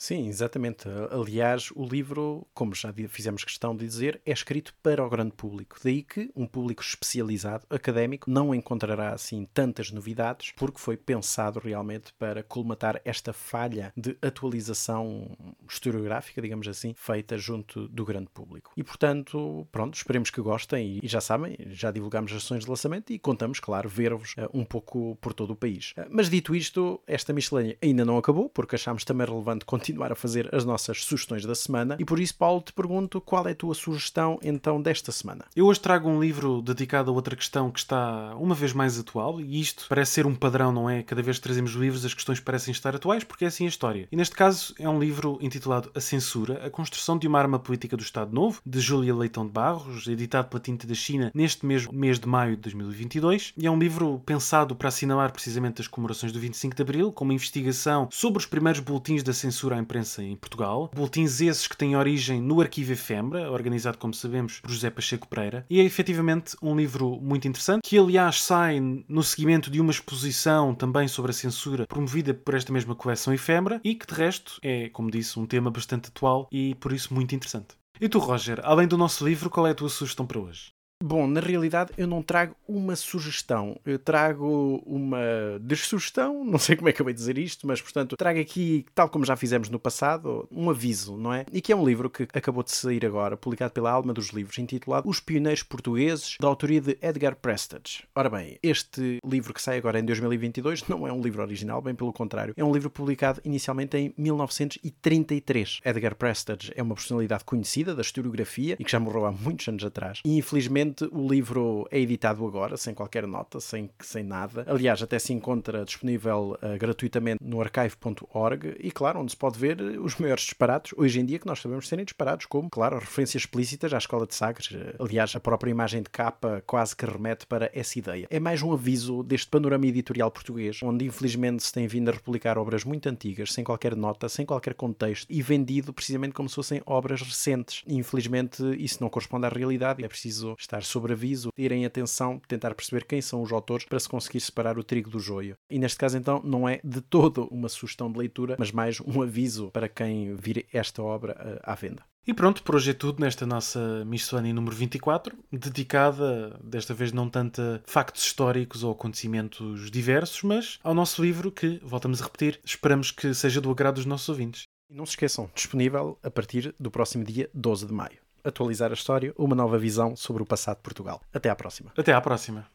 Sim, 0.00 0.28
exatamente. 0.28 0.88
Aliás, 1.10 1.70
o 1.76 1.84
livro, 1.84 2.46
como 2.54 2.74
já 2.74 2.90
fizemos 3.10 3.44
questão 3.44 3.76
de 3.76 3.84
dizer, 3.84 4.18
é 4.24 4.32
escrito 4.32 4.74
para 4.82 5.04
o 5.04 5.10
grande 5.10 5.32
público. 5.32 5.76
Daí 5.84 6.02
que 6.02 6.30
um 6.34 6.46
público 6.46 6.82
especializado, 6.82 7.66
académico, 7.68 8.30
não 8.30 8.54
encontrará 8.54 9.12
assim 9.12 9.46
tantas 9.52 9.90
novidades, 9.90 10.54
porque 10.56 10.80
foi 10.80 10.96
pensado 10.96 11.60
realmente 11.60 12.14
para 12.14 12.42
colmatar 12.42 12.98
esta 13.04 13.34
falha 13.34 13.92
de 13.94 14.16
atualização 14.22 15.36
historiográfica, 15.68 16.40
digamos 16.40 16.66
assim, 16.66 16.94
feita 16.96 17.36
junto 17.36 17.86
do 17.88 18.02
grande 18.06 18.30
público. 18.32 18.72
E 18.78 18.82
portanto, 18.82 19.68
pronto, 19.70 19.96
esperemos 19.96 20.30
que 20.30 20.40
gostem 20.40 20.98
e 21.02 21.06
já 21.06 21.20
sabem, 21.20 21.58
já 21.66 21.90
divulgamos 21.90 22.32
as 22.32 22.40
sessões 22.40 22.64
de 22.64 22.70
lançamento 22.70 23.12
e 23.12 23.18
contamos, 23.18 23.60
claro, 23.60 23.86
ver-vos 23.86 24.32
uh, 24.38 24.48
um 24.54 24.64
pouco 24.64 25.18
por 25.20 25.34
todo 25.34 25.50
o 25.50 25.56
país. 25.56 25.92
Uh, 25.92 26.06
mas 26.08 26.30
dito 26.30 26.54
isto, 26.54 26.98
esta 27.06 27.34
miscelânea 27.34 27.76
ainda 27.82 28.02
não 28.02 28.16
acabou, 28.16 28.48
porque 28.48 28.76
achámos 28.76 29.04
também 29.04 29.26
relevante 29.26 29.66
continuar 29.66 29.89
continuar 29.90 30.12
a 30.12 30.14
fazer 30.14 30.48
as 30.54 30.64
nossas 30.64 31.04
sugestões 31.04 31.44
da 31.44 31.54
semana 31.54 31.96
e 31.98 32.04
por 32.04 32.20
isso, 32.20 32.34
Paulo, 32.34 32.62
te 32.62 32.72
pergunto 32.72 33.20
qual 33.20 33.46
é 33.46 33.52
a 33.52 33.54
tua 33.54 33.74
sugestão 33.74 34.38
então 34.42 34.80
desta 34.80 35.12
semana. 35.12 35.44
Eu 35.54 35.66
hoje 35.66 35.80
trago 35.80 36.08
um 36.08 36.20
livro 36.20 36.62
dedicado 36.62 37.10
a 37.10 37.14
outra 37.14 37.36
questão 37.36 37.70
que 37.70 37.78
está 37.78 38.34
uma 38.36 38.54
vez 38.54 38.72
mais 38.72 38.98
atual 38.98 39.40
e 39.40 39.60
isto 39.60 39.86
parece 39.88 40.12
ser 40.12 40.26
um 40.26 40.34
padrão, 40.34 40.72
não 40.72 40.88
é? 40.88 41.02
Cada 41.02 41.22
vez 41.22 41.38
que 41.38 41.42
trazemos 41.42 41.72
livros 41.72 42.04
as 42.04 42.14
questões 42.14 42.40
parecem 42.40 42.72
estar 42.72 42.94
atuais 42.94 43.24
porque 43.24 43.44
é 43.44 43.48
assim 43.48 43.64
a 43.64 43.68
história. 43.68 44.08
E 44.10 44.16
neste 44.16 44.34
caso 44.34 44.74
é 44.78 44.88
um 44.88 44.98
livro 44.98 45.38
intitulado 45.40 45.90
A 45.94 46.00
Censura, 46.00 46.64
a 46.64 46.70
construção 46.70 47.18
de 47.18 47.26
uma 47.26 47.38
arma 47.38 47.58
política 47.58 47.96
do 47.96 48.02
Estado 48.02 48.32
Novo, 48.32 48.60
de 48.64 48.80
Júlia 48.80 49.14
Leitão 49.14 49.46
de 49.46 49.52
Barros, 49.52 50.06
editado 50.06 50.48
pela 50.48 50.60
Tinta 50.60 50.86
da 50.86 50.94
China 50.94 51.30
neste 51.34 51.66
mesmo 51.66 51.92
mês 51.92 52.18
de 52.18 52.28
maio 52.28 52.56
de 52.56 52.62
2022. 52.62 53.52
E 53.56 53.66
é 53.66 53.70
um 53.70 53.78
livro 53.78 54.20
pensado 54.24 54.74
para 54.74 54.88
assinalar 54.88 55.32
precisamente 55.32 55.80
as 55.80 55.88
comemorações 55.88 56.32
do 56.32 56.40
25 56.40 56.74
de 56.74 56.82
Abril, 56.82 57.12
com 57.12 57.24
uma 57.24 57.34
investigação 57.34 58.08
sobre 58.10 58.38
os 58.38 58.46
primeiros 58.46 58.80
boletins 58.80 59.22
da 59.22 59.32
censura 59.32 59.79
imprensa 59.80 60.22
em 60.22 60.36
Portugal. 60.36 60.90
Boletins 60.94 61.40
esses 61.40 61.66
que 61.66 61.76
têm 61.76 61.96
origem 61.96 62.40
no 62.40 62.60
Arquivo 62.60 62.92
Efembra, 62.92 63.50
organizado, 63.50 63.98
como 63.98 64.14
sabemos, 64.14 64.60
por 64.60 64.70
José 64.70 64.90
Pacheco 64.90 65.28
Pereira. 65.28 65.64
E 65.68 65.80
é 65.80 65.84
efetivamente 65.84 66.56
um 66.62 66.76
livro 66.76 67.18
muito 67.20 67.48
interessante, 67.48 67.82
que 67.82 67.98
aliás 67.98 68.42
sai 68.42 68.80
no 68.80 69.22
seguimento 69.22 69.70
de 69.70 69.80
uma 69.80 69.90
exposição 69.90 70.74
também 70.74 71.08
sobre 71.08 71.30
a 71.30 71.34
censura 71.34 71.86
promovida 71.86 72.34
por 72.34 72.54
esta 72.54 72.72
mesma 72.72 72.94
coleção 72.94 73.32
Efembra 73.32 73.80
e 73.82 73.94
que 73.94 74.06
de 74.06 74.14
resto 74.14 74.58
é, 74.62 74.88
como 74.88 75.10
disse, 75.10 75.38
um 75.38 75.46
tema 75.46 75.70
bastante 75.70 76.08
atual 76.08 76.48
e 76.50 76.74
por 76.76 76.92
isso 76.92 77.12
muito 77.14 77.34
interessante. 77.34 77.80
E 78.00 78.08
tu, 78.08 78.18
Roger, 78.18 78.60
além 78.64 78.88
do 78.88 78.96
nosso 78.96 79.26
livro, 79.26 79.50
qual 79.50 79.66
é 79.66 79.70
a 79.70 79.74
tua 79.74 79.88
sugestão 79.88 80.26
para 80.26 80.40
hoje? 80.40 80.72
Bom, 81.02 81.26
na 81.26 81.40
realidade 81.40 81.92
eu 81.96 82.06
não 82.06 82.22
trago 82.22 82.54
uma 82.68 82.94
sugestão, 82.94 83.80
eu 83.86 83.98
trago 83.98 84.82
uma 84.84 85.18
dessugestão, 85.58 86.44
não 86.44 86.58
sei 86.58 86.76
como 86.76 86.90
é 86.90 86.92
que 86.92 87.00
eu 87.00 87.04
vou 87.04 87.12
dizer 87.12 87.38
isto, 87.38 87.66
mas 87.66 87.80
portanto 87.80 88.18
trago 88.18 88.38
aqui, 88.38 88.84
tal 88.94 89.08
como 89.08 89.24
já 89.24 89.34
fizemos 89.34 89.70
no 89.70 89.78
passado, 89.78 90.46
um 90.52 90.68
aviso, 90.68 91.16
não 91.16 91.32
é? 91.32 91.46
E 91.50 91.62
que 91.62 91.72
é 91.72 91.76
um 91.76 91.86
livro 91.86 92.10
que 92.10 92.28
acabou 92.34 92.62
de 92.62 92.72
sair 92.72 93.06
agora, 93.06 93.34
publicado 93.34 93.72
pela 93.72 93.90
Alma 93.90 94.12
dos 94.12 94.28
Livros, 94.28 94.58
intitulado 94.58 95.08
Os 95.08 95.20
Pioneiros 95.20 95.62
Portugueses, 95.62 96.36
da 96.38 96.46
autoria 96.46 96.82
de 96.82 96.98
Edgar 97.00 97.34
Prestage. 97.34 98.04
Ora 98.14 98.28
bem, 98.28 98.58
este 98.62 99.20
livro 99.24 99.54
que 99.54 99.62
sai 99.62 99.78
agora 99.78 99.98
em 99.98 100.04
2022 100.04 100.86
não 100.86 101.08
é 101.08 101.12
um 101.12 101.22
livro 101.22 101.40
original, 101.40 101.80
bem 101.80 101.94
pelo 101.94 102.12
contrário, 102.12 102.52
é 102.54 102.62
um 102.62 102.74
livro 102.74 102.90
publicado 102.90 103.40
inicialmente 103.42 103.96
em 103.96 104.12
1933. 104.18 105.80
Edgar 105.82 106.14
Prestage 106.14 106.74
é 106.76 106.82
uma 106.82 106.94
personalidade 106.94 107.44
conhecida 107.44 107.94
da 107.94 108.02
historiografia 108.02 108.76
e 108.78 108.84
que 108.84 108.92
já 108.92 109.00
morreu 109.00 109.24
há 109.24 109.32
muitos 109.32 109.66
anos 109.66 109.82
atrás, 109.82 110.20
e 110.26 110.36
infelizmente 110.36 110.89
o 111.12 111.28
livro 111.28 111.86
é 111.90 111.98
editado 111.98 112.46
agora, 112.46 112.76
sem 112.76 112.94
qualquer 112.94 113.26
nota, 113.26 113.60
sem, 113.60 113.90
sem 114.00 114.22
nada. 114.22 114.64
Aliás, 114.66 115.02
até 115.02 115.18
se 115.18 115.32
encontra 115.32 115.84
disponível 115.84 116.56
uh, 116.62 116.78
gratuitamente 116.78 117.42
no 117.42 117.60
archive.org 117.60 118.76
e, 118.80 118.90
claro, 118.90 119.20
onde 119.20 119.32
se 119.32 119.36
pode 119.36 119.58
ver 119.58 119.80
os 119.80 120.16
maiores 120.16 120.44
disparados, 120.44 120.92
hoje 120.96 121.20
em 121.20 121.24
dia, 121.24 121.38
que 121.38 121.46
nós 121.46 121.60
sabemos 121.60 121.88
serem 121.88 122.04
disparados, 122.04 122.46
como, 122.46 122.68
claro, 122.70 122.98
referências 122.98 123.42
explícitas 123.42 123.92
à 123.92 123.98
Escola 123.98 124.26
de 124.26 124.34
Sagres. 124.34 124.68
Aliás, 124.98 125.34
a 125.34 125.40
própria 125.40 125.70
imagem 125.70 126.02
de 126.02 126.10
capa 126.10 126.62
quase 126.66 126.94
que 126.94 127.04
remete 127.04 127.46
para 127.46 127.70
essa 127.74 127.98
ideia. 127.98 128.26
É 128.30 128.40
mais 128.40 128.62
um 128.62 128.72
aviso 128.72 129.22
deste 129.22 129.48
panorama 129.48 129.86
editorial 129.86 130.30
português, 130.30 130.80
onde 130.82 131.04
infelizmente 131.04 131.62
se 131.62 131.72
tem 131.72 131.86
vindo 131.86 132.08
a 132.08 132.12
republicar 132.12 132.58
obras 132.58 132.84
muito 132.84 133.08
antigas, 133.08 133.52
sem 133.52 133.64
qualquer 133.64 133.96
nota, 133.96 134.28
sem 134.28 134.46
qualquer 134.46 134.74
contexto, 134.74 135.26
e 135.28 135.42
vendido 135.42 135.92
precisamente 135.92 136.32
como 136.32 136.48
se 136.48 136.54
fossem 136.54 136.82
obras 136.86 137.22
recentes. 137.22 137.82
infelizmente, 137.86 138.62
isso 138.78 138.98
não 139.00 139.08
corresponde 139.08 139.46
à 139.46 139.48
realidade. 139.48 140.04
É 140.04 140.08
preciso 140.08 140.54
estar 140.58 140.79
estar 140.80 140.84
sobre 140.84 141.12
aviso, 141.12 141.50
terem 141.54 141.84
atenção, 141.84 142.40
tentar 142.48 142.74
perceber 142.74 143.04
quem 143.04 143.20
são 143.20 143.42
os 143.42 143.52
autores 143.52 143.84
para 143.84 144.00
se 144.00 144.08
conseguir 144.08 144.40
separar 144.40 144.78
o 144.78 144.84
trigo 144.84 145.10
do 145.10 145.20
joio. 145.20 145.54
E 145.70 145.78
neste 145.78 145.98
caso, 145.98 146.16
então, 146.16 146.40
não 146.44 146.68
é 146.68 146.80
de 146.82 147.00
todo 147.00 147.46
uma 147.50 147.68
sugestão 147.68 148.10
de 148.10 148.18
leitura, 148.18 148.56
mas 148.58 148.72
mais 148.72 149.00
um 149.00 149.22
aviso 149.22 149.70
para 149.70 149.88
quem 149.88 150.34
vir 150.34 150.66
esta 150.72 151.02
obra 151.02 151.36
eh, 151.38 151.60
à 151.62 151.74
venda. 151.74 152.02
E 152.26 152.34
pronto, 152.34 152.62
por 152.62 152.76
hoje 152.76 152.90
é 152.90 152.94
tudo 152.94 153.20
nesta 153.20 153.46
nossa 153.46 154.04
Miscelânea 154.04 154.52
número 154.52 154.76
24, 154.76 155.36
dedicada, 155.50 156.58
desta 156.62 156.92
vez 156.92 157.12
não 157.12 157.28
tanto 157.30 157.60
a 157.60 157.80
factos 157.84 158.22
históricos 158.22 158.84
ou 158.84 158.92
acontecimentos 158.92 159.90
diversos, 159.90 160.42
mas 160.42 160.78
ao 160.84 160.94
nosso 160.94 161.22
livro 161.22 161.50
que, 161.50 161.80
voltamos 161.82 162.20
a 162.20 162.24
repetir, 162.24 162.60
esperamos 162.64 163.10
que 163.10 163.32
seja 163.34 163.60
do 163.60 163.70
agrado 163.70 163.96
dos 163.96 164.06
nossos 164.06 164.28
ouvintes. 164.28 164.64
E 164.90 164.94
não 164.94 165.06
se 165.06 165.12
esqueçam, 165.12 165.48
disponível 165.54 166.18
a 166.22 166.30
partir 166.30 166.74
do 166.78 166.90
próximo 166.90 167.24
dia 167.24 167.48
12 167.54 167.86
de 167.86 167.92
maio 167.92 168.18
atualizar 168.44 168.90
a 168.90 168.94
história, 168.94 169.32
uma 169.36 169.54
nova 169.54 169.78
visão 169.78 170.16
sobre 170.16 170.42
o 170.42 170.46
passado 170.46 170.76
de 170.76 170.82
Portugal. 170.82 171.20
Até 171.32 171.50
à 171.50 171.56
próxima. 171.56 171.92
Até 171.96 172.12
à 172.12 172.20
próxima. 172.20 172.66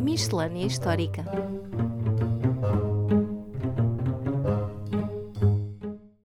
Miscelânea 0.00 0.66
Histórica 0.66 1.24